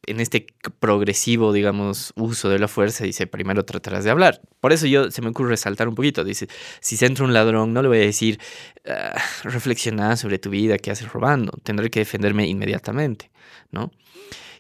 en 0.09 0.21
este 0.21 0.47
progresivo, 0.81 1.53
digamos, 1.53 2.13
uso 2.17 2.49
de 2.49 2.59
la 2.59 2.69
fuerza, 2.69 3.05
dice, 3.05 3.27
primero 3.27 3.65
tratarás 3.65 4.05
de 4.05 4.11
hablar. 4.11 4.41
Por 4.61 4.73
eso 4.73 4.87
yo 4.87 5.11
se 5.11 5.23
me 5.23 5.29
ocurre 5.29 5.51
resaltar 5.51 5.89
un 5.89 5.95
poquito. 5.95 6.25
Dice, 6.25 6.49
si 6.81 6.97
se 6.97 7.07
entra 7.07 7.25
un 7.25 7.33
ladrón, 7.33 7.73
no 7.73 7.83
le 7.83 7.89
voy 7.89 7.99
a 7.99 8.03
decir, 8.03 8.39
uh, 8.87 9.49
reflexiona 9.49 10.17
sobre 10.17 10.39
tu 10.39 10.51
vida, 10.51 10.79
qué 10.79 10.91
haces 10.91 11.13
robando. 11.13 11.53
Tendré 11.63 11.91
que 11.91 12.01
defenderme 12.01 12.47
inmediatamente, 12.47 13.31
¿no? 13.71 13.93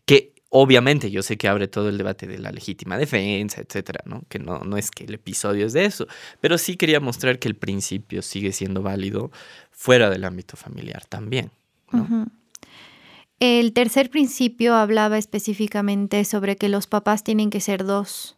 Que 0.04 0.34
obviamente 0.50 1.10
yo 1.10 1.22
sé 1.22 1.36
que 1.36 1.48
abre 1.48 1.68
todo 1.68 1.88
el 1.88 1.98
debate 1.98 2.26
de 2.26 2.38
la 2.38 2.52
legítima 2.52 2.98
defensa, 2.98 3.60
etcétera, 3.60 4.00
¿no? 4.04 4.22
Que 4.28 4.38
no, 4.38 4.60
no 4.60 4.76
es 4.76 4.90
que 4.90 5.04
el 5.04 5.14
episodio 5.14 5.66
es 5.66 5.72
de 5.72 5.84
eso, 5.84 6.06
pero 6.40 6.58
sí 6.58 6.76
quería 6.76 7.00
mostrar 7.00 7.38
que 7.38 7.48
el 7.48 7.56
principio 7.56 8.22
sigue 8.22 8.52
siendo 8.52 8.82
válido 8.82 9.30
fuera 9.70 10.10
del 10.10 10.24
ámbito 10.24 10.56
familiar 10.56 11.04
también, 11.06 11.50
¿no? 11.92 12.28
El 13.40 13.72
tercer 13.72 14.10
principio 14.10 14.74
hablaba 14.74 15.16
específicamente 15.16 16.24
sobre 16.24 16.56
que 16.56 16.68
los 16.68 16.86
papás 16.86 17.22
tienen 17.22 17.50
que 17.50 17.60
ser 17.60 17.84
dos. 17.84 18.36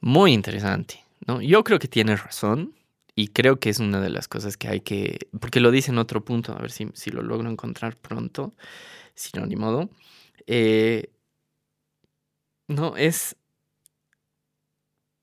Muy 0.00 0.32
interesante, 0.32 1.04
¿no? 1.26 1.40
Yo 1.40 1.62
creo 1.62 1.78
que 1.78 1.88
tienes 1.88 2.22
razón 2.22 2.74
y 3.14 3.28
creo 3.28 3.60
que 3.60 3.70
es 3.70 3.78
una 3.78 4.00
de 4.00 4.10
las 4.10 4.26
cosas 4.26 4.56
que 4.56 4.68
hay 4.68 4.80
que, 4.80 5.28
porque 5.38 5.60
lo 5.60 5.70
dice 5.70 5.92
en 5.92 5.98
otro 5.98 6.24
punto, 6.24 6.52
a 6.52 6.60
ver 6.60 6.72
si, 6.72 6.88
si 6.94 7.10
lo 7.10 7.22
logro 7.22 7.48
encontrar 7.48 7.96
pronto, 7.96 8.52
si 9.14 9.30
no, 9.38 9.46
ni 9.46 9.54
modo. 9.54 9.88
Eh, 10.46 11.10
no, 12.66 12.96
es 12.96 13.36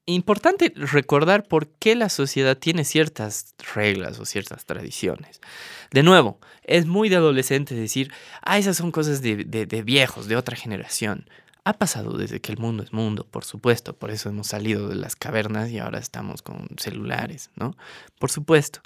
importante 0.05 0.73
recordar 0.75 1.47
por 1.47 1.67
qué 1.67 1.95
la 1.95 2.09
sociedad 2.09 2.57
tiene 2.57 2.85
ciertas 2.85 3.55
reglas 3.73 4.19
o 4.19 4.25
ciertas 4.25 4.65
tradiciones. 4.65 5.41
De 5.91 6.03
nuevo, 6.03 6.39
es 6.63 6.85
muy 6.85 7.09
de 7.09 7.17
adolescente 7.17 7.75
decir, 7.75 8.11
ah, 8.41 8.57
esas 8.57 8.77
son 8.77 8.91
cosas 8.91 9.21
de, 9.21 9.35
de, 9.45 9.83
viejos, 9.83 10.27
de 10.27 10.35
otra 10.35 10.55
generación. 10.55 11.29
Ha 11.63 11.73
pasado 11.73 12.17
desde 12.17 12.41
que 12.41 12.51
el 12.51 12.57
mundo 12.57 12.81
es 12.81 12.91
mundo, 12.91 13.27
por 13.29 13.45
supuesto, 13.45 13.95
por 13.95 14.09
eso 14.09 14.29
hemos 14.29 14.47
salido 14.47 14.87
de 14.87 14.95
las 14.95 15.15
cavernas 15.15 15.69
y 15.69 15.77
ahora 15.77 15.99
estamos 15.99 16.41
con 16.41 16.67
celulares, 16.77 17.51
¿no? 17.55 17.77
Por 18.17 18.31
supuesto. 18.31 18.81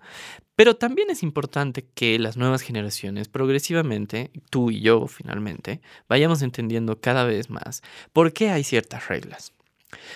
Pero 0.57 0.75
también 0.75 1.09
es 1.09 1.23
importante 1.23 1.85
que 1.93 2.19
las 2.19 2.35
nuevas 2.35 2.61
generaciones 2.61 3.29
progresivamente, 3.29 4.31
tú 4.49 4.71
y 4.71 4.81
yo 4.81 5.07
finalmente, 5.07 5.81
vayamos 6.09 6.41
entendiendo 6.41 6.99
cada 6.99 7.23
vez 7.23 7.49
más 7.49 7.81
por 8.11 8.33
qué 8.33 8.49
hay 8.49 8.65
ciertas 8.65 9.07
reglas. 9.07 9.53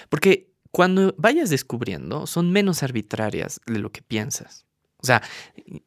Porque 0.09 0.48
cuando 0.71 1.15
vayas 1.17 1.49
descubriendo, 1.49 2.27
son 2.27 2.51
menos 2.51 2.84
arbitrarias 2.84 3.60
de 3.65 3.79
lo 3.79 3.91
que 3.91 4.01
piensas. 4.01 4.65
O 4.97 5.05
sea, 5.05 5.21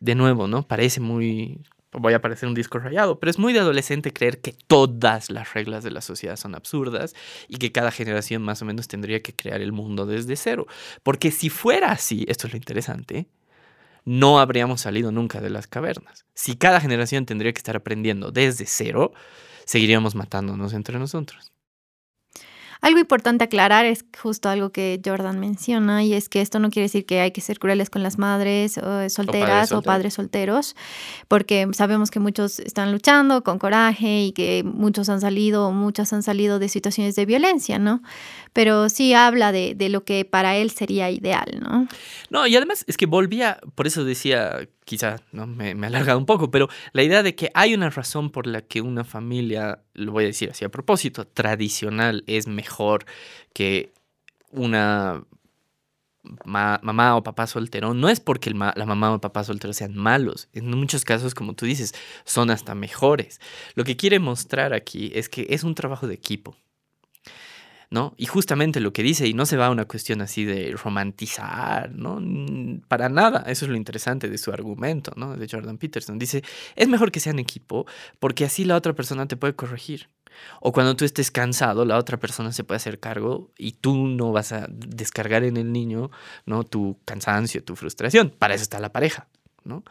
de 0.01 0.14
nuevo, 0.14 0.49
¿no? 0.49 0.66
Parece 0.66 1.01
muy... 1.01 1.61
Voy 1.95 2.14
a 2.14 2.23
parecer 2.23 2.49
un 2.49 2.55
disco 2.55 2.79
rayado, 2.79 3.21
pero 3.21 3.31
es 3.31 3.38
muy 3.38 3.53
de 3.53 3.59
adolescente 3.59 4.14
creer 4.14 4.40
que 4.40 4.55
todas 4.66 5.29
las 5.29 5.53
reglas 5.53 5.85
de 5.85 5.90
la 5.90 6.01
sociedad 6.01 6.37
son 6.37 6.55
absurdas 6.55 7.14
y 7.49 7.59
que 7.59 7.71
cada 7.71 7.90
generación 7.90 8.40
más 8.40 8.62
o 8.62 8.64
menos 8.64 8.88
tendría 8.88 9.21
que 9.21 9.35
crear 9.35 9.61
el 9.61 9.73
mundo 9.73 10.07
desde 10.07 10.37
cero. 10.37 10.66
Porque 11.03 11.31
si 11.31 11.51
fuera 11.51 11.92
así, 11.92 12.25
esto 12.29 12.47
es 12.47 12.55
lo 12.55 12.57
interesante, 12.57 13.29
no 14.07 14.40
habríamos 14.40 14.81
salido 14.81 15.12
nunca 15.12 15.42
de 15.42 15.51
las 15.51 15.66
cavernas. 15.66 16.25
Si 16.35 16.57
cada 16.57 16.81
generación 16.81 17.27
tendría 17.27 17.53
que 17.53 17.59
estar 17.59 17.77
aprendiendo 17.77 18.33
desde 18.33 18.64
cero, 18.66 19.12
seguiríamos 19.66 20.14
matándonos 20.14 20.73
entre 20.73 20.99
nosotros. 20.99 21.53
Algo 22.83 22.99
importante 22.99 23.45
aclarar 23.45 23.87
es 23.87 24.05
justo 24.21 24.49
algo 24.49 24.73
que 24.73 25.01
Jordan 25.05 25.38
menciona 25.38 26.03
y 26.03 26.14
es 26.14 26.29
que 26.29 26.40
esto 26.40 26.59
no 26.59 26.68
quiere 26.68 26.87
decir 26.87 27.07
que 27.07 27.21
hay 27.21 27.31
que 27.31 27.40
ser 27.40 27.61
crueles 27.61 27.90
con 27.90 28.03
las 28.03 28.18
madres 28.18 28.77
eh, 28.77 29.09
solteras 29.09 29.71
o 29.71 29.83
padres, 29.83 30.14
solteros, 30.14 30.75
porque 31.29 31.68
sabemos 31.75 32.11
que 32.11 32.18
muchos 32.18 32.59
están 32.59 32.90
luchando 32.90 33.45
con 33.45 33.61
coraje 33.61 34.25
y 34.25 34.33
que 34.33 34.64
muchos 34.64 35.09
han 35.09 35.21
salido 35.21 35.68
o 35.68 35.73
muchas 35.73 36.12
han 36.12 36.25
salido 36.25 36.59
de 36.59 36.68
situaciones 36.68 37.14
de 37.14 37.25
violencia, 37.25 37.79
¿no? 37.79 38.03
Pero 38.53 38.88
sí 38.88 39.14
habla 39.14 39.53
de, 39.53 39.77
de 39.77 39.88
lo 39.88 40.03
que 40.03 40.25
para 40.25 40.57
él 40.57 40.73
sería 40.73 41.09
ideal, 41.09 41.61
¿no? 41.61 41.87
No, 42.31 42.49
y 42.49 42.57
además 42.57 42.85
es 42.88 42.97
que 42.97 43.07
volvía, 43.07 43.61
por 43.77 43.87
eso 43.87 44.05
decía 44.05 44.59
quizá 44.85 45.21
¿no? 45.31 45.47
me, 45.47 45.77
me 45.77 45.87
alarga 45.87 46.16
un 46.16 46.27
poco, 46.27 46.51
pero 46.51 46.68
la 46.92 47.05
idea 47.05 47.23
de 47.23 47.37
que 47.37 47.51
hay 47.55 47.73
una 47.73 47.88
razón 47.88 48.31
por 48.31 48.49
la 48.49 48.62
que 48.62 48.81
una 48.81 49.05
familia, 49.05 49.85
lo 49.95 50.11
voy 50.11 50.25
a 50.25 50.27
decir 50.27 50.51
así 50.51 50.64
a 50.64 50.71
propósito, 50.71 51.25
tradicional 51.25 52.25
es 52.27 52.49
mejor 52.49 52.72
que 53.53 53.93
una 54.51 55.25
mamá 56.45 57.17
o 57.17 57.23
papá 57.23 57.47
soltero, 57.47 57.95
no 57.95 58.09
es 58.09 58.21
porque 58.21 58.51
la 58.51 58.87
mamá 58.87 59.13
o 59.13 59.21
papá 59.21 59.45
soltero 59.45 59.73
sean 59.73 59.97
malos. 59.97 60.49
En 60.53 60.71
muchos 60.71 61.05
casos, 61.05 61.35
como 61.35 61.55
tú 61.55 61.67
dices, 61.67 61.95
son 62.25 62.51
hasta 62.51 62.75
mejores. 62.75 63.41
Lo 63.75 63.85
que 63.85 63.97
quiere 63.97 64.19
mostrar 64.19 64.73
aquí 64.73 65.11
es 65.15 65.29
que 65.29 65.47
es 65.51 65.65
un 65.65 65.75
trabajo 65.75 66.07
de 66.07 66.15
equipo. 66.15 66.57
¿no? 67.91 68.15
Y 68.17 68.25
justamente 68.25 68.81
lo 68.81 68.95
que 68.95 69.03
dice, 69.03 69.27
y 69.29 69.35
no 69.35 69.45
se 69.45 69.59
va 69.59 69.67
a 69.67 69.71
una 69.71 69.85
cuestión 69.85 70.23
así 70.23 70.47
de 70.47 70.73
romantizar, 70.83 71.93
¿no? 71.93 72.23
Para 72.89 73.11
nada, 73.11 73.45
eso 73.47 73.67
es 73.67 73.71
lo 73.71 73.77
interesante 73.77 74.31
de 74.31 74.39
su 74.39 74.51
argumento, 74.51 75.13
¿no? 75.15 75.37
De 75.37 75.47
Jordan 75.47 75.77
Peterson. 75.77 76.19
Dice, 76.19 76.43
es 76.75 76.89
mejor 76.89 77.13
que 77.13 77.21
sean 77.21 77.39
equipo 77.39 77.87
porque 78.19 78.47
así 78.47 78.65
la 78.65 78.77
otra 78.77 78.95
persona 78.95 79.29
te 79.29 79.37
puede 79.37 79.55
corregir. 79.55 80.09
O 80.61 80.73
cuando 80.73 80.97
tú 80.97 81.05
estés 81.05 81.31
cansado, 81.31 81.85
la 81.85 81.99
otra 81.99 82.18
persona 82.18 82.53
se 82.53 82.64
puede 82.64 82.77
hacer 82.77 83.01
cargo 83.01 83.51
y 83.59 83.73
tú 83.73 84.07
no 84.09 84.33
vas 84.33 84.53
a 84.53 84.66
descargar 84.68 85.45
en 85.45 85.57
el 85.57 85.73
niño, 85.73 86.11
¿no? 86.47 86.64
Tu 86.64 86.99
cansancio, 87.05 87.64
tu 87.64 87.77
frustración. 87.77 88.31
Para 88.31 88.55
eso 88.55 88.62
está 88.62 88.81
la 88.81 88.92
pareja, 88.92 89.29
¿no? 89.64 89.85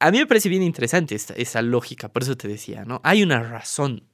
A 0.00 0.10
mí 0.10 0.18
me 0.18 0.26
parece 0.26 0.48
bien 0.48 0.62
interesante 0.62 1.14
esta, 1.14 1.34
esa 1.34 1.62
lógica, 1.62 2.08
por 2.08 2.22
eso 2.22 2.36
te 2.36 2.48
decía, 2.48 2.84
¿no? 2.84 3.00
Hay 3.04 3.22
una 3.22 3.42
razón 3.42 4.04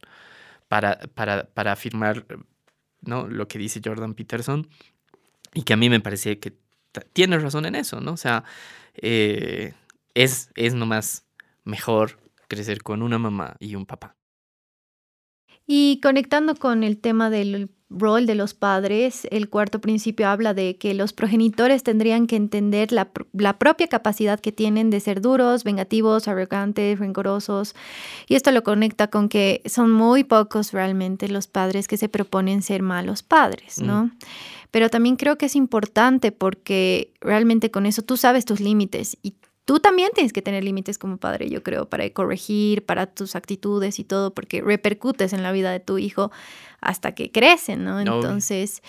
para, 0.68 1.00
para, 1.14 1.44
para 1.44 1.72
afirmar 1.72 2.24
¿no? 3.02 3.26
Lo 3.28 3.48
que 3.48 3.58
dice 3.58 3.80
Jordan 3.84 4.14
Peterson 4.14 4.68
y 5.54 5.62
que 5.62 5.72
a 5.72 5.76
mí 5.76 5.88
me 5.88 6.00
parece 6.00 6.38
que 6.38 6.54
tiene 7.12 7.38
razón 7.38 7.66
en 7.66 7.74
eso, 7.74 8.00
¿no? 8.00 8.12
O 8.12 8.16
sea, 8.16 8.44
eh, 8.94 9.74
es, 10.14 10.50
es 10.54 10.74
nomás 10.74 11.24
mejor 11.64 12.18
crecer 12.48 12.82
con 12.82 13.02
una 13.02 13.18
mamá 13.18 13.56
y 13.58 13.74
un 13.74 13.86
papá. 13.86 14.16
Y 15.72 16.00
conectando 16.02 16.56
con 16.56 16.82
el 16.82 16.98
tema 16.98 17.30
del 17.30 17.70
rol 17.90 18.26
de 18.26 18.34
los 18.34 18.54
padres, 18.54 19.28
el 19.30 19.48
cuarto 19.48 19.80
principio 19.80 20.28
habla 20.28 20.52
de 20.52 20.76
que 20.76 20.94
los 20.94 21.12
progenitores 21.12 21.84
tendrían 21.84 22.26
que 22.26 22.34
entender 22.34 22.90
la, 22.90 23.08
la, 23.34 23.56
propia 23.56 23.86
capacidad 23.86 24.40
que 24.40 24.50
tienen 24.50 24.90
de 24.90 24.98
ser 24.98 25.20
duros, 25.20 25.62
vengativos, 25.62 26.26
arrogantes, 26.26 26.98
rencorosos. 26.98 27.76
Y 28.26 28.34
esto 28.34 28.50
lo 28.50 28.64
conecta 28.64 29.10
con 29.10 29.28
que 29.28 29.62
son 29.64 29.92
muy 29.92 30.24
pocos 30.24 30.72
realmente 30.72 31.28
los 31.28 31.46
padres 31.46 31.86
que 31.86 31.96
se 31.96 32.08
proponen 32.08 32.62
ser 32.62 32.82
malos 32.82 33.22
padres, 33.22 33.80
¿no? 33.80 34.06
Mm. 34.06 34.12
Pero 34.72 34.88
también 34.88 35.14
creo 35.14 35.38
que 35.38 35.46
es 35.46 35.54
importante 35.54 36.32
porque 36.32 37.12
realmente 37.20 37.70
con 37.70 37.86
eso 37.86 38.02
tú 38.02 38.16
sabes 38.16 38.44
tus 38.44 38.58
límites 38.58 39.18
y 39.22 39.34
tú 39.70 39.78
también 39.78 40.10
tienes 40.12 40.32
que 40.32 40.42
tener 40.42 40.64
límites 40.64 40.98
como 40.98 41.16
padre, 41.16 41.48
yo 41.48 41.62
creo, 41.62 41.88
para 41.88 42.10
corregir, 42.10 42.84
para 42.84 43.06
tus 43.06 43.36
actitudes 43.36 44.00
y 44.00 44.04
todo, 44.04 44.34
porque 44.34 44.62
repercutes 44.62 45.32
en 45.32 45.44
la 45.44 45.52
vida 45.52 45.70
de 45.70 45.78
tu 45.78 45.96
hijo 45.98 46.32
hasta 46.80 47.14
que 47.14 47.30
crecen, 47.30 47.84
¿no? 47.84 48.00
Entonces, 48.00 48.82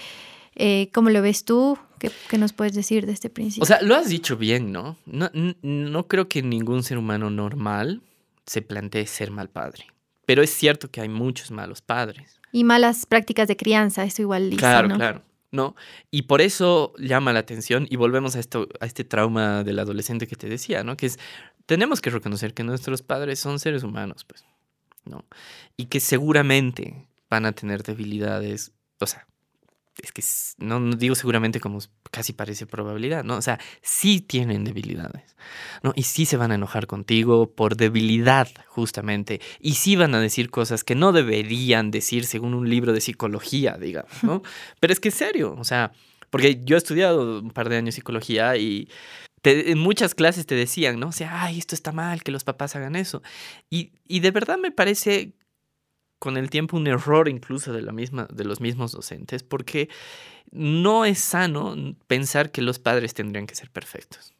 eh, 0.55 0.89
¿cómo 0.91 1.11
lo 1.11 1.21
ves 1.21 1.45
tú? 1.45 1.77
¿Qué, 1.99 2.09
nos 2.39 2.53
puedes 2.53 2.73
decir 2.73 3.05
de 3.05 3.11
este 3.11 3.29
principio? 3.29 3.61
O 3.61 3.67
sea, 3.67 3.79
lo 3.83 3.93
has 3.93 4.09
dicho 4.09 4.37
bien, 4.37 4.71
¿no? 4.71 4.97
No, 5.05 5.29
no 5.61 6.07
creo 6.07 6.27
que 6.27 6.41
ningún 6.41 6.81
ser 6.81 6.97
humano 6.97 7.29
normal 7.29 8.01
se 8.47 8.63
plantee 8.63 9.05
ser 9.05 9.29
mal 9.29 9.51
padre. 9.51 9.85
Pero 10.25 10.41
es 10.41 10.49
cierto 10.49 10.89
que 10.89 10.99
hay 10.99 11.09
muchos 11.09 11.51
malos 11.51 11.83
padres. 11.83 12.41
Y 12.51 12.63
malas 12.63 13.05
prácticas 13.05 13.47
de 13.47 13.55
crianza, 13.55 14.03
eso 14.03 14.23
igual 14.23 14.49
dice, 14.49 14.61
Claro, 14.61 14.95
claro. 14.95 15.21
¿No? 15.51 15.75
Y 16.09 16.23
por 16.23 16.41
eso 16.41 16.93
llama 16.97 17.33
la 17.33 17.39
atención 17.39 17.85
y 17.89 17.97
volvemos 17.97 18.35
a, 18.35 18.39
esto, 18.39 18.67
a 18.79 18.85
este 18.85 19.03
trauma 19.03 19.63
del 19.63 19.79
adolescente 19.79 20.27
que 20.27 20.35
te 20.35 20.47
decía, 20.47 20.83
¿no? 20.83 20.97
Que 20.97 21.07
es, 21.07 21.19
tenemos 21.65 22.01
que 22.01 22.09
reconocer 22.09 22.53
que 22.53 22.63
nuestros 22.63 23.01
padres 23.01 23.39
son 23.39 23.59
seres 23.59 23.83
humanos, 23.83 24.23
pues, 24.25 24.45
¿no? 25.05 25.25
Y 25.77 25.85
que 25.85 25.99
seguramente 25.99 27.07
van 27.29 27.45
a 27.45 27.51
tener 27.51 27.83
debilidades, 27.83 28.71
o 28.99 29.05
sea, 29.05 29.27
es 30.01 30.11
que 30.11 30.23
no, 30.63 30.95
digo 30.95 31.15
seguramente 31.15 31.59
como 31.59 31.79
casi 32.11 32.33
parece 32.33 32.65
probabilidad, 32.65 33.23
¿no? 33.23 33.37
O 33.37 33.41
sea, 33.41 33.59
sí 33.81 34.21
tienen 34.21 34.63
debilidades, 34.63 35.35
¿no? 35.83 35.93
Y 35.95 36.03
sí 36.03 36.25
se 36.25 36.37
van 36.37 36.51
a 36.51 36.55
enojar 36.55 36.87
contigo 36.87 37.51
por 37.51 37.75
debilidad, 37.75 38.47
justamente. 38.67 39.41
Y 39.59 39.73
sí 39.73 39.95
van 39.95 40.15
a 40.15 40.19
decir 40.19 40.49
cosas 40.49 40.83
que 40.83 40.95
no 40.95 41.11
deberían 41.11 41.91
decir 41.91 42.25
según 42.25 42.53
un 42.53 42.69
libro 42.69 42.93
de 42.93 43.01
psicología, 43.01 43.77
digamos, 43.79 44.23
¿no? 44.23 44.41
Pero 44.79 44.93
es 44.93 44.99
que 44.99 45.09
es 45.09 45.15
serio, 45.15 45.55
o 45.57 45.63
sea, 45.63 45.91
porque 46.29 46.61
yo 46.63 46.75
he 46.75 46.79
estudiado 46.79 47.39
un 47.41 47.51
par 47.51 47.69
de 47.69 47.77
años 47.77 47.95
psicología 47.95 48.55
y 48.55 48.89
en 49.43 49.79
muchas 49.79 50.15
clases 50.15 50.45
te 50.45 50.55
decían, 50.55 50.99
¿no? 50.99 51.07
O 51.07 51.11
sea, 51.11 51.43
ay, 51.43 51.57
esto 51.57 51.75
está 51.75 51.91
mal, 51.91 52.23
que 52.23 52.31
los 52.31 52.43
papás 52.43 52.75
hagan 52.75 52.95
eso. 52.95 53.21
Y, 53.69 53.91
y 54.07 54.19
de 54.19 54.31
verdad 54.31 54.57
me 54.57 54.71
parece 54.71 55.33
con 56.21 56.37
el 56.37 56.51
tiempo 56.51 56.77
un 56.77 56.85
error 56.85 57.27
incluso 57.27 57.73
de, 57.73 57.81
la 57.81 57.91
misma, 57.91 58.27
de 58.31 58.43
los 58.43 58.61
mismos 58.61 58.91
docentes, 58.91 59.41
porque 59.41 59.89
no 60.51 61.03
es 61.03 61.17
sano 61.17 61.75
pensar 62.05 62.51
que 62.51 62.61
los 62.61 62.77
padres 62.77 63.15
tendrían 63.15 63.47
que 63.47 63.55
ser 63.55 63.71
perfectos. 63.71 64.31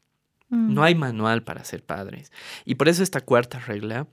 No 0.49 0.83
hay 0.83 0.93
mm. 0.93 0.99
manual 0.99 1.43
para 1.43 1.65
ser 1.65 1.83
padres. 1.83 2.31
Y 2.65 2.75
por 2.75 2.87
eso 2.87 3.01
esta 3.01 3.21
cuarta 3.21 3.57
regla 3.57 4.05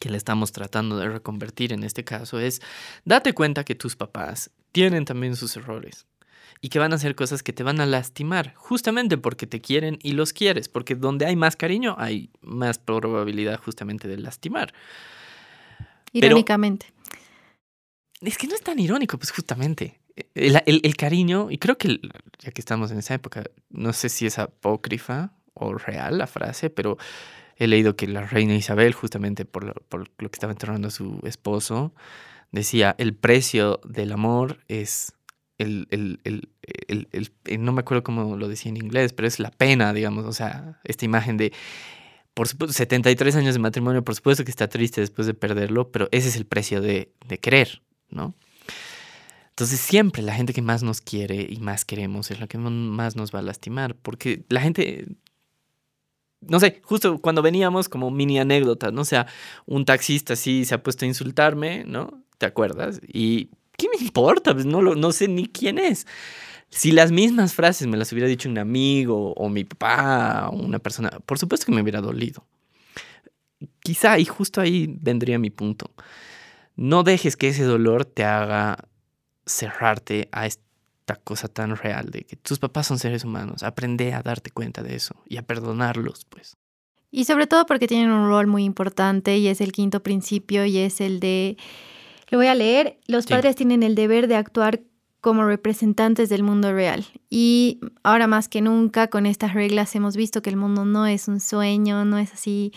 que 0.00 0.08
le 0.08 0.16
estamos 0.16 0.50
tratando 0.52 0.96
de 0.96 1.10
reconvertir 1.10 1.74
en 1.74 1.84
este 1.84 2.04
caso 2.04 2.40
es, 2.40 2.62
date 3.04 3.34
cuenta 3.34 3.64
que 3.64 3.74
tus 3.74 3.94
papás 3.94 4.50
tienen 4.72 5.04
también 5.04 5.36
sus 5.36 5.58
errores 5.58 6.06
y 6.62 6.70
que 6.70 6.78
van 6.78 6.92
a 6.92 6.96
hacer 6.96 7.14
cosas 7.14 7.42
que 7.42 7.52
te 7.52 7.64
van 7.64 7.82
a 7.82 7.86
lastimar, 7.86 8.54
justamente 8.54 9.18
porque 9.18 9.46
te 9.46 9.60
quieren 9.60 9.98
y 10.02 10.12
los 10.12 10.32
quieres, 10.32 10.70
porque 10.70 10.94
donde 10.94 11.26
hay 11.26 11.36
más 11.36 11.54
cariño 11.54 11.96
hay 11.98 12.30
más 12.40 12.78
probabilidad 12.78 13.60
justamente 13.60 14.08
de 14.08 14.16
lastimar. 14.16 14.72
Irónicamente. 16.18 16.86
es 18.20 18.38
que 18.38 18.46
no 18.46 18.54
es 18.54 18.62
tan 18.62 18.78
irónico, 18.78 19.18
pues 19.18 19.30
justamente. 19.30 20.00
El, 20.34 20.96
cariño, 20.96 21.48
y 21.50 21.58
creo 21.58 21.78
que 21.78 22.00
ya 22.40 22.50
que 22.50 22.60
estamos 22.60 22.90
en 22.90 22.98
esa 22.98 23.14
época, 23.14 23.44
no 23.70 23.92
sé 23.92 24.08
si 24.08 24.26
es 24.26 24.38
apócrifa 24.38 25.32
o 25.54 25.74
real 25.74 26.18
la 26.18 26.26
frase, 26.26 26.70
pero 26.70 26.98
he 27.56 27.68
leído 27.68 27.94
que 27.94 28.08
la 28.08 28.22
reina 28.22 28.54
Isabel, 28.56 28.94
justamente 28.94 29.44
por 29.44 29.62
lo, 29.62 29.74
por 29.74 30.10
lo 30.18 30.30
que 30.30 30.36
estaba 30.36 30.52
enterrando 30.52 30.88
a 30.88 30.90
su 30.90 31.20
esposo, 31.22 31.94
decía, 32.50 32.96
el 32.98 33.14
precio 33.14 33.80
del 33.84 34.12
amor 34.12 34.58
es 34.66 35.12
el, 35.58 35.88
el, 35.90 36.20
el, 36.24 36.48
eh, 37.44 37.58
no 37.58 37.72
me 37.72 37.80
acuerdo 37.80 38.04
cómo 38.04 38.36
lo 38.36 38.48
decía 38.48 38.70
en 38.70 38.76
inglés, 38.76 39.12
pero 39.12 39.26
es 39.26 39.40
la 39.40 39.50
pena, 39.50 39.92
digamos, 39.92 40.24
o 40.24 40.32
sea, 40.32 40.80
esta 40.84 41.04
imagen 41.04 41.36
de, 41.36 41.52
por 42.38 42.46
supuesto, 42.46 42.72
73 42.72 43.34
años 43.34 43.56
de 43.56 43.58
matrimonio, 43.58 44.04
por 44.04 44.14
supuesto 44.14 44.44
que 44.44 44.52
está 44.52 44.68
triste 44.68 45.00
después 45.00 45.26
de 45.26 45.34
perderlo, 45.34 45.90
pero 45.90 46.08
ese 46.12 46.28
es 46.28 46.36
el 46.36 46.46
precio 46.46 46.80
de, 46.80 47.12
de 47.26 47.38
querer, 47.40 47.82
¿no? 48.10 48.36
Entonces 49.48 49.80
siempre 49.80 50.22
la 50.22 50.34
gente 50.34 50.52
que 50.52 50.62
más 50.62 50.84
nos 50.84 51.00
quiere 51.00 51.48
y 51.50 51.56
más 51.56 51.84
queremos 51.84 52.30
es 52.30 52.38
la 52.38 52.46
que 52.46 52.56
más 52.56 53.16
nos 53.16 53.34
va 53.34 53.40
a 53.40 53.42
lastimar, 53.42 53.96
porque 53.96 54.44
la 54.50 54.60
gente, 54.60 55.08
no 56.40 56.60
sé, 56.60 56.80
justo 56.84 57.18
cuando 57.18 57.42
veníamos 57.42 57.88
como 57.88 58.08
mini 58.12 58.38
anécdota, 58.38 58.92
¿no? 58.92 59.00
O 59.00 59.04
sea, 59.04 59.26
un 59.66 59.84
taxista 59.84 60.34
así 60.34 60.64
se 60.64 60.76
ha 60.76 60.82
puesto 60.84 61.06
a 61.06 61.08
insultarme, 61.08 61.82
¿no? 61.88 62.22
¿Te 62.38 62.46
acuerdas? 62.46 63.00
Y 63.04 63.46
¿qué 63.76 63.88
me 63.88 64.00
importa? 64.00 64.54
Pues 64.54 64.64
no, 64.64 64.80
lo, 64.80 64.94
no 64.94 65.10
sé 65.10 65.26
ni 65.26 65.48
quién 65.48 65.80
es. 65.80 66.06
Si 66.70 66.92
las 66.92 67.12
mismas 67.12 67.54
frases 67.54 67.86
me 67.86 67.96
las 67.96 68.12
hubiera 68.12 68.28
dicho 68.28 68.48
un 68.48 68.58
amigo 68.58 69.32
o 69.32 69.48
mi 69.48 69.64
papá 69.64 70.48
o 70.50 70.56
una 70.56 70.78
persona, 70.78 71.10
por 71.24 71.38
supuesto 71.38 71.66
que 71.66 71.72
me 71.72 71.82
hubiera 71.82 72.00
dolido. 72.00 72.44
Quizá, 73.80 74.18
y 74.18 74.24
justo 74.24 74.60
ahí 74.60 74.86
vendría 75.00 75.38
mi 75.38 75.50
punto. 75.50 75.90
No 76.76 77.02
dejes 77.02 77.36
que 77.36 77.48
ese 77.48 77.64
dolor 77.64 78.04
te 78.04 78.24
haga 78.24 78.88
cerrarte 79.46 80.28
a 80.30 80.46
esta 80.46 81.16
cosa 81.16 81.48
tan 81.48 81.76
real 81.76 82.10
de 82.10 82.24
que 82.24 82.36
tus 82.36 82.58
papás 82.58 82.86
son 82.86 82.98
seres 82.98 83.24
humanos. 83.24 83.62
Aprende 83.62 84.12
a 84.12 84.22
darte 84.22 84.50
cuenta 84.50 84.82
de 84.82 84.94
eso 84.94 85.14
y 85.26 85.38
a 85.38 85.42
perdonarlos, 85.42 86.26
pues. 86.26 86.56
Y 87.10 87.24
sobre 87.24 87.46
todo 87.46 87.64
porque 87.64 87.88
tienen 87.88 88.10
un 88.10 88.28
rol 88.28 88.46
muy 88.46 88.64
importante 88.64 89.38
y 89.38 89.48
es 89.48 89.62
el 89.62 89.72
quinto 89.72 90.02
principio 90.02 90.66
y 90.66 90.76
es 90.76 91.00
el 91.00 91.20
de 91.20 91.56
lo 92.30 92.38
voy 92.38 92.48
a 92.48 92.54
leer. 92.54 92.98
Los 93.06 93.26
padres 93.26 93.56
tienen 93.56 93.82
el 93.82 93.94
deber 93.94 94.28
de 94.28 94.36
actuar 94.36 94.80
como 95.28 95.44
representantes 95.44 96.30
del 96.30 96.42
mundo 96.42 96.72
real. 96.72 97.04
Y 97.28 97.80
ahora 98.02 98.26
más 98.26 98.48
que 98.48 98.62
nunca 98.62 99.08
con 99.08 99.26
estas 99.26 99.52
reglas 99.52 99.94
hemos 99.94 100.16
visto 100.16 100.40
que 100.40 100.48
el 100.48 100.56
mundo 100.56 100.86
no 100.86 101.06
es 101.06 101.28
un 101.28 101.38
sueño, 101.38 102.06
no 102.06 102.16
es 102.16 102.32
así 102.32 102.72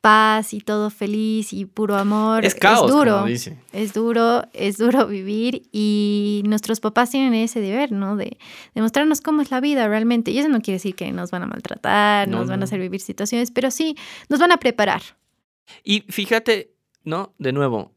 paz 0.00 0.52
y 0.54 0.58
todo 0.60 0.90
feliz 0.90 1.52
y 1.52 1.66
puro 1.66 1.94
amor. 1.94 2.44
Es 2.44 2.56
caos, 2.56 2.90
es 2.90 2.96
duro. 2.96 3.24
dice. 3.26 3.56
Es 3.72 3.92
duro, 3.92 4.42
es 4.52 4.76
duro 4.76 5.06
vivir 5.06 5.62
y 5.70 6.42
nuestros 6.46 6.80
papás 6.80 7.10
tienen 7.10 7.32
ese 7.34 7.60
deber, 7.60 7.92
¿no? 7.92 8.16
De, 8.16 8.36
demostrarnos 8.74 9.20
cómo 9.20 9.40
es 9.40 9.52
la 9.52 9.60
vida 9.60 9.86
realmente. 9.86 10.32
Y 10.32 10.40
eso 10.40 10.48
no 10.48 10.62
quiere 10.62 10.78
decir 10.78 10.96
que 10.96 11.12
nos 11.12 11.30
van 11.30 11.44
a 11.44 11.46
maltratar, 11.46 12.26
nos 12.26 12.48
van 12.48 12.60
a 12.60 12.64
hacer 12.64 12.80
vivir 12.80 13.00
situaciones, 13.00 13.52
pero 13.52 13.70
sí 13.70 13.96
nos 14.28 14.40
van 14.40 14.50
a 14.50 14.56
preparar. 14.56 15.02
Y 15.84 16.00
fíjate, 16.08 16.74
¿no? 17.04 17.32
De 17.38 17.52
nuevo, 17.52 17.92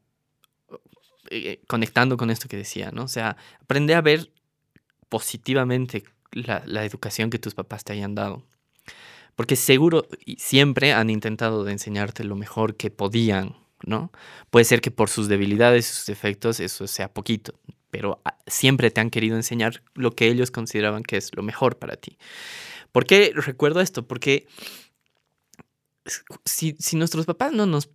eh, 1.30 1.60
conectando 1.66 2.16
con 2.16 2.30
esto 2.30 2.48
que 2.48 2.56
decía, 2.56 2.90
¿no? 2.92 3.04
O 3.04 3.08
sea, 3.08 3.36
aprende 3.60 3.94
a 3.94 4.00
ver 4.00 4.30
positivamente 5.08 6.04
la, 6.32 6.84
educación 6.84 7.30
que 7.30 7.38
tus 7.38 7.54
papás 7.54 7.84
te 7.84 7.92
hayan 7.92 8.14
dado. 8.14 8.44
Porque 9.34 9.56
seguro 9.56 10.06
siempre 10.36 10.92
han 10.92 11.10
intentado 11.10 11.64
de 11.64 11.72
enseñarte 11.72 12.24
lo 12.24 12.34
mejor 12.34 12.76
que 12.76 12.90
podían, 12.90 13.56
¿no? 13.84 14.10
Puede 14.50 14.64
ser 14.64 14.80
que 14.80 14.90
por 14.90 15.10
sus 15.10 15.28
debilidades 15.28 15.86
sus 15.86 16.06
defectos 16.06 16.60
eso 16.60 16.86
sea 16.86 17.12
poquito, 17.12 17.58
pero 17.90 18.20
ah, 18.24 18.36
siempre 18.46 18.90
te 18.90 19.00
han 19.00 19.10
querido 19.10 19.36
enseñar 19.36 19.82
lo 19.94 20.12
que 20.12 20.28
ellos 20.28 20.50
consideraban 20.50 21.02
que 21.02 21.16
es 21.16 21.34
lo 21.36 21.42
mejor 21.42 21.78
para 21.78 21.96
ti. 21.96 22.18
¿Por 22.90 23.06
qué 23.06 23.32
recuerdo 23.34 23.80
esto? 23.80 24.06
Porque 24.08 24.48
si 26.44 26.74
nuestros 26.94 27.26
papás 27.26 27.52
no 27.52 27.66
nos 27.66 27.90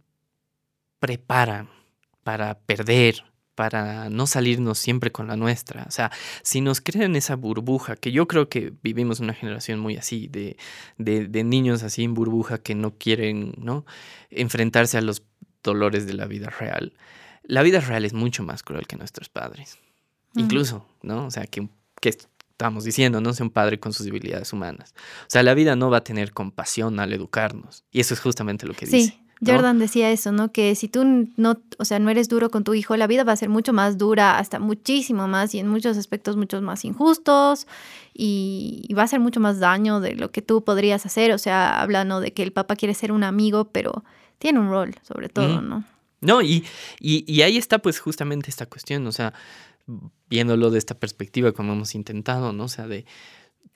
preparan 0.99 1.67
para 2.23 2.59
perder, 2.59 3.23
para 3.55 4.09
no 4.09 4.25
salirnos 4.27 4.79
siempre 4.79 5.11
con 5.11 5.27
la 5.27 5.35
nuestra. 5.35 5.83
O 5.87 5.91
sea, 5.91 6.11
si 6.41 6.61
nos 6.61 6.81
crean 6.81 7.15
esa 7.15 7.35
burbuja, 7.35 7.95
que 7.95 8.11
yo 8.11 8.27
creo 8.27 8.49
que 8.49 8.73
vivimos 8.81 9.19
una 9.19 9.33
generación 9.33 9.79
muy 9.79 9.97
así, 9.97 10.27
de, 10.27 10.57
de, 10.97 11.43
niños 11.43 11.83
así 11.83 12.03
en 12.03 12.13
burbuja 12.13 12.57
que 12.57 12.75
no 12.75 12.97
quieren 12.97 13.53
¿no? 13.57 13.85
enfrentarse 14.29 14.97
a 14.97 15.01
los 15.01 15.23
dolores 15.63 16.05
de 16.05 16.13
la 16.13 16.25
vida 16.25 16.49
real. 16.49 16.93
La 17.43 17.61
vida 17.61 17.79
real 17.79 18.05
es 18.05 18.13
mucho 18.13 18.43
más 18.43 18.63
cruel 18.63 18.87
que 18.87 18.95
nuestros 18.95 19.29
padres. 19.29 19.77
Incluso, 20.35 20.87
¿no? 21.03 21.27
O 21.27 21.31
sea, 21.31 21.45
que, 21.45 21.67
que 22.01 22.09
estamos 22.09 22.85
diciendo, 22.85 23.21
no 23.21 23.33
sea 23.33 23.45
un 23.45 23.51
padre 23.51 23.79
con 23.79 23.93
sus 23.93 24.05
debilidades 24.05 24.51
humanas. 24.51 24.95
O 25.23 25.29
sea, 25.29 25.43
la 25.43 25.53
vida 25.53 25.75
no 25.75 25.91
va 25.91 25.97
a 25.97 26.03
tener 26.03 26.31
compasión 26.31 26.99
al 26.99 27.13
educarnos. 27.13 27.83
Y 27.91 27.99
eso 27.99 28.15
es 28.15 28.19
justamente 28.19 28.65
lo 28.65 28.73
que 28.73 28.87
dice. 28.87 29.22
Jordan 29.45 29.79
decía 29.79 30.11
eso, 30.11 30.31
¿no? 30.31 30.51
Que 30.51 30.75
si 30.75 30.87
tú 30.87 31.27
no, 31.35 31.57
o 31.77 31.85
sea, 31.85 31.99
no 31.99 32.09
eres 32.09 32.29
duro 32.29 32.49
con 32.49 32.63
tu 32.63 32.73
hijo, 32.73 32.95
la 32.95 33.07
vida 33.07 33.23
va 33.23 33.33
a 33.33 33.37
ser 33.37 33.49
mucho 33.49 33.73
más 33.73 33.97
dura, 33.97 34.37
hasta 34.37 34.59
muchísimo 34.59 35.27
más 35.27 35.53
y 35.53 35.59
en 35.59 35.67
muchos 35.67 35.97
aspectos 35.97 36.37
muchos 36.37 36.61
más 36.61 36.85
injustos 36.85 37.67
y, 38.13 38.87
va 38.95 39.01
a 39.01 39.05
hacer 39.05 39.19
mucho 39.19 39.39
más 39.39 39.59
daño 39.59 39.99
de 39.99 40.15
lo 40.15 40.31
que 40.31 40.41
tú 40.41 40.63
podrías 40.63 41.05
hacer. 41.05 41.31
O 41.33 41.37
sea, 41.37 41.81
hablando 41.81 42.19
de 42.19 42.33
que 42.33 42.43
el 42.43 42.53
papá 42.53 42.75
quiere 42.75 42.93
ser 42.93 43.11
un 43.11 43.23
amigo, 43.23 43.65
pero 43.65 44.03
tiene 44.37 44.59
un 44.59 44.69
rol, 44.69 44.95
sobre 45.01 45.29
todo, 45.29 45.61
¿no? 45.61 45.83
No, 46.21 46.41
y, 46.41 46.63
y, 46.99 47.25
y 47.31 47.41
ahí 47.41 47.57
está 47.57 47.79
pues 47.79 47.99
justamente 47.99 48.49
esta 48.49 48.65
cuestión, 48.65 49.05
o 49.07 49.11
sea, 49.11 49.33
viéndolo 50.29 50.71
de 50.71 50.77
esta 50.77 50.97
perspectiva 50.97 51.51
como 51.51 51.73
hemos 51.73 51.95
intentado, 51.95 52.53
¿no? 52.53 52.65
O 52.65 52.69
sea, 52.69 52.87
de 52.87 53.05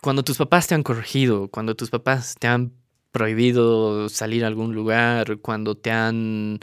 cuando 0.02 0.24
tus 0.24 0.38
papás 0.38 0.68
te 0.68 0.76
han 0.76 0.84
corregido, 0.84 1.50
cuando 1.50 1.76
tus 1.76 1.90
papás 1.90 2.36
te 2.40 2.48
han 2.48 2.74
prohibido 3.18 4.10
salir 4.10 4.44
a 4.44 4.48
algún 4.48 4.76
lugar, 4.76 5.40
cuando 5.40 5.74
te 5.74 5.90
han, 5.90 6.60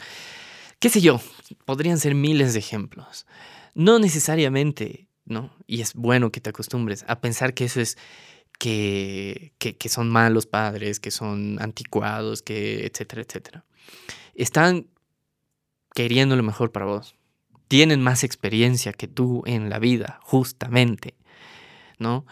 qué 0.79 0.89
sé 0.89 1.01
yo, 1.01 1.21
podrían 1.65 1.99
ser 1.99 2.15
miles 2.15 2.53
de 2.53 2.61
ejemplos. 2.61 3.27
No 3.75 3.99
necesariamente, 3.99 5.09
¿no? 5.25 5.53
Y 5.67 5.81
es 5.81 5.95
bueno 5.95 6.31
que 6.31 6.41
te 6.41 6.51
acostumbres 6.51 7.05
a 7.09 7.21
pensar 7.21 7.55
que 7.55 7.65
eso 7.65 7.81
es 7.81 7.99
que, 8.61 9.53
que, 9.59 9.89
son 9.89 10.09
malos 10.11 10.47
padres, 10.47 11.01
que 11.01 11.11
son 11.11 11.61
anticuados, 11.61 12.41
que 12.41 12.87
etcétera, 12.87 13.23
etcétera. 13.23 13.65
Están 14.37 14.87
queriendo 15.93 16.37
lo 16.37 16.45
mejor 16.45 16.71
para 16.71 16.87
vos. 16.87 17.17
Tienen 17.67 18.01
más 18.01 18.23
experiencia 18.23 18.93
que 18.93 19.09
tú 19.09 19.43
en 19.45 19.71
la 19.71 19.81
vida, 19.81 20.21
justamente, 20.23 21.17
¿no? 21.99 22.27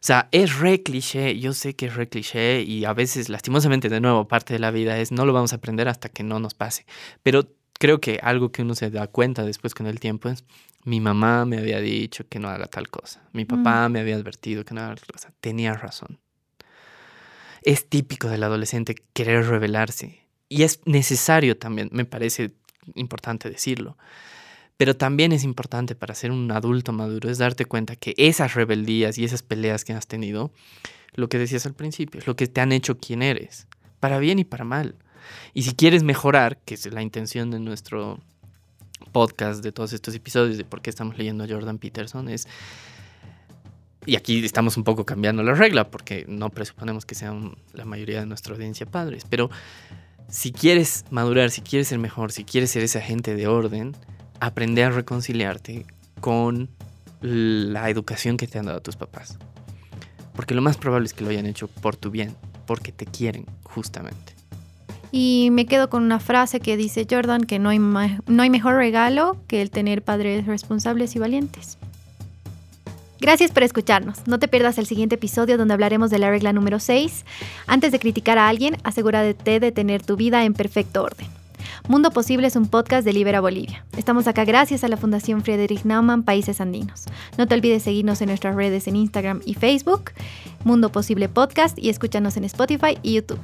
O 0.00 0.02
sea, 0.02 0.30
es 0.32 0.58
re 0.58 0.82
cliché, 0.82 1.38
yo 1.38 1.52
sé 1.52 1.76
que 1.76 1.86
es 1.86 1.94
re 1.94 2.08
cliché 2.08 2.62
y 2.62 2.86
a 2.86 2.94
veces, 2.94 3.28
lastimosamente, 3.28 3.90
de 3.90 4.00
nuevo, 4.00 4.26
parte 4.28 4.54
de 4.54 4.58
la 4.58 4.70
vida 4.70 4.98
es 4.98 5.12
no 5.12 5.26
lo 5.26 5.34
vamos 5.34 5.52
a 5.52 5.56
aprender 5.56 5.88
hasta 5.88 6.08
que 6.08 6.22
no 6.22 6.40
nos 6.40 6.54
pase. 6.54 6.86
Pero 7.22 7.48
creo 7.78 8.00
que 8.00 8.18
algo 8.22 8.50
que 8.50 8.62
uno 8.62 8.74
se 8.74 8.90
da 8.90 9.08
cuenta 9.08 9.44
después 9.44 9.74
con 9.74 9.86
el 9.86 10.00
tiempo 10.00 10.30
es, 10.30 10.44
mi 10.84 11.00
mamá 11.00 11.44
me 11.44 11.58
había 11.58 11.80
dicho 11.80 12.26
que 12.28 12.38
no 12.38 12.48
haga 12.48 12.66
tal 12.66 12.88
cosa, 12.88 13.22
mi 13.32 13.44
papá 13.44 13.88
mm. 13.88 13.92
me 13.92 14.00
había 14.00 14.16
advertido 14.16 14.64
que 14.64 14.74
no 14.74 14.80
haga 14.80 14.96
tal 14.96 15.08
cosa, 15.12 15.32
tenía 15.40 15.74
razón. 15.74 16.18
Es 17.62 17.86
típico 17.88 18.28
del 18.28 18.42
adolescente 18.42 18.94
querer 19.12 19.46
rebelarse 19.46 20.26
y 20.48 20.62
es 20.62 20.80
necesario 20.86 21.58
también, 21.58 21.90
me 21.92 22.06
parece 22.06 22.52
importante 22.94 23.50
decirlo. 23.50 23.98
Pero 24.80 24.96
también 24.96 25.32
es 25.32 25.44
importante 25.44 25.94
para 25.94 26.14
ser 26.14 26.30
un 26.30 26.50
adulto 26.50 26.90
maduro 26.90 27.28
es 27.28 27.36
darte 27.36 27.66
cuenta 27.66 27.96
que 27.96 28.14
esas 28.16 28.54
rebeldías 28.54 29.18
y 29.18 29.24
esas 29.24 29.42
peleas 29.42 29.84
que 29.84 29.92
has 29.92 30.06
tenido, 30.06 30.52
lo 31.12 31.28
que 31.28 31.36
decías 31.36 31.66
al 31.66 31.74
principio, 31.74 32.18
es 32.18 32.26
lo 32.26 32.34
que 32.34 32.46
te 32.46 32.62
han 32.62 32.72
hecho 32.72 32.96
quien 32.96 33.20
eres, 33.20 33.66
para 34.00 34.18
bien 34.18 34.38
y 34.38 34.44
para 34.44 34.64
mal. 34.64 34.94
Y 35.52 35.64
si 35.64 35.74
quieres 35.74 36.02
mejorar, 36.02 36.56
que 36.64 36.72
es 36.72 36.90
la 36.90 37.02
intención 37.02 37.50
de 37.50 37.60
nuestro 37.60 38.20
podcast, 39.12 39.62
de 39.62 39.70
todos 39.70 39.92
estos 39.92 40.14
episodios, 40.14 40.56
de 40.56 40.64
por 40.64 40.80
qué 40.80 40.88
estamos 40.88 41.18
leyendo 41.18 41.44
a 41.44 41.46
Jordan 41.46 41.76
Peterson, 41.76 42.30
es... 42.30 42.48
Y 44.06 44.16
aquí 44.16 44.42
estamos 44.42 44.78
un 44.78 44.84
poco 44.84 45.04
cambiando 45.04 45.42
la 45.42 45.52
regla, 45.52 45.90
porque 45.90 46.24
no 46.26 46.48
presuponemos 46.48 47.04
que 47.04 47.14
sean 47.14 47.54
la 47.74 47.84
mayoría 47.84 48.20
de 48.20 48.24
nuestra 48.24 48.54
audiencia 48.54 48.86
padres, 48.86 49.26
pero 49.28 49.50
si 50.30 50.52
quieres 50.52 51.04
madurar, 51.10 51.50
si 51.50 51.60
quieres 51.60 51.88
ser 51.88 51.98
mejor, 51.98 52.32
si 52.32 52.44
quieres 52.44 52.70
ser 52.70 52.82
ese 52.82 52.96
agente 52.96 53.34
de 53.34 53.46
orden, 53.46 53.94
aprender 54.40 54.86
a 54.86 54.90
reconciliarte 54.90 55.86
con 56.20 56.68
la 57.20 57.90
educación 57.90 58.36
que 58.36 58.46
te 58.46 58.58
han 58.58 58.66
dado 58.66 58.80
tus 58.80 58.96
papás. 58.96 59.38
Porque 60.34 60.54
lo 60.54 60.62
más 60.62 60.76
probable 60.76 61.06
es 61.06 61.14
que 61.14 61.24
lo 61.24 61.30
hayan 61.30 61.46
hecho 61.46 61.68
por 61.68 61.96
tu 61.96 62.10
bien, 62.10 62.34
porque 62.66 62.92
te 62.92 63.06
quieren, 63.06 63.46
justamente. 63.62 64.34
Y 65.12 65.48
me 65.52 65.66
quedo 65.66 65.90
con 65.90 66.02
una 66.02 66.20
frase 66.20 66.60
que 66.60 66.76
dice 66.76 67.06
Jordan, 67.08 67.44
que 67.44 67.58
no 67.58 67.68
hay, 67.68 67.78
no 67.78 68.42
hay 68.42 68.50
mejor 68.50 68.74
regalo 68.74 69.36
que 69.48 69.60
el 69.60 69.70
tener 69.70 70.02
padres 70.02 70.46
responsables 70.46 71.16
y 71.16 71.18
valientes. 71.18 71.78
Gracias 73.20 73.50
por 73.50 73.64
escucharnos. 73.64 74.26
No 74.26 74.38
te 74.38 74.48
pierdas 74.48 74.78
el 74.78 74.86
siguiente 74.86 75.16
episodio 75.16 75.58
donde 75.58 75.74
hablaremos 75.74 76.10
de 76.10 76.18
la 76.18 76.30
regla 76.30 76.54
número 76.54 76.78
6. 76.78 77.26
Antes 77.66 77.92
de 77.92 77.98
criticar 77.98 78.38
a 78.38 78.48
alguien, 78.48 78.78
asegúrate 78.82 79.60
de 79.60 79.72
tener 79.72 80.02
tu 80.02 80.16
vida 80.16 80.44
en 80.44 80.54
perfecto 80.54 81.02
orden. 81.02 81.39
Mundo 81.90 82.12
Posible 82.12 82.46
es 82.46 82.54
un 82.54 82.68
podcast 82.68 83.04
de 83.04 83.12
Libera 83.12 83.40
Bolivia. 83.40 83.84
Estamos 83.96 84.28
acá 84.28 84.44
gracias 84.44 84.84
a 84.84 84.88
la 84.88 84.96
Fundación 84.96 85.42
Friedrich 85.42 85.84
Naumann 85.84 86.22
Países 86.22 86.60
Andinos. 86.60 87.06
No 87.36 87.48
te 87.48 87.56
olvides 87.56 87.82
seguirnos 87.82 88.20
en 88.20 88.28
nuestras 88.28 88.54
redes 88.54 88.86
en 88.86 88.94
Instagram 88.94 89.40
y 89.44 89.54
Facebook, 89.54 90.12
Mundo 90.62 90.92
Posible 90.92 91.28
Podcast, 91.28 91.76
y 91.80 91.88
escúchanos 91.88 92.36
en 92.36 92.44
Spotify 92.44 92.96
y 93.02 93.14
YouTube. 93.14 93.40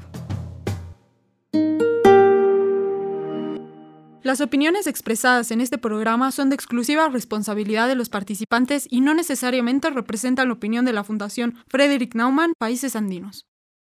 Las 4.22 4.40
opiniones 4.40 4.86
expresadas 4.86 5.50
en 5.50 5.60
este 5.60 5.76
programa 5.76 6.30
son 6.30 6.48
de 6.48 6.54
exclusiva 6.54 7.08
responsabilidad 7.08 7.88
de 7.88 7.96
los 7.96 8.10
participantes 8.10 8.86
y 8.88 9.00
no 9.00 9.12
necesariamente 9.12 9.90
representan 9.90 10.46
la 10.46 10.54
opinión 10.54 10.84
de 10.84 10.92
la 10.92 11.02
Fundación 11.02 11.56
Frederick 11.66 12.14
Naumann 12.14 12.52
Países 12.56 12.94
Andinos. 12.94 13.44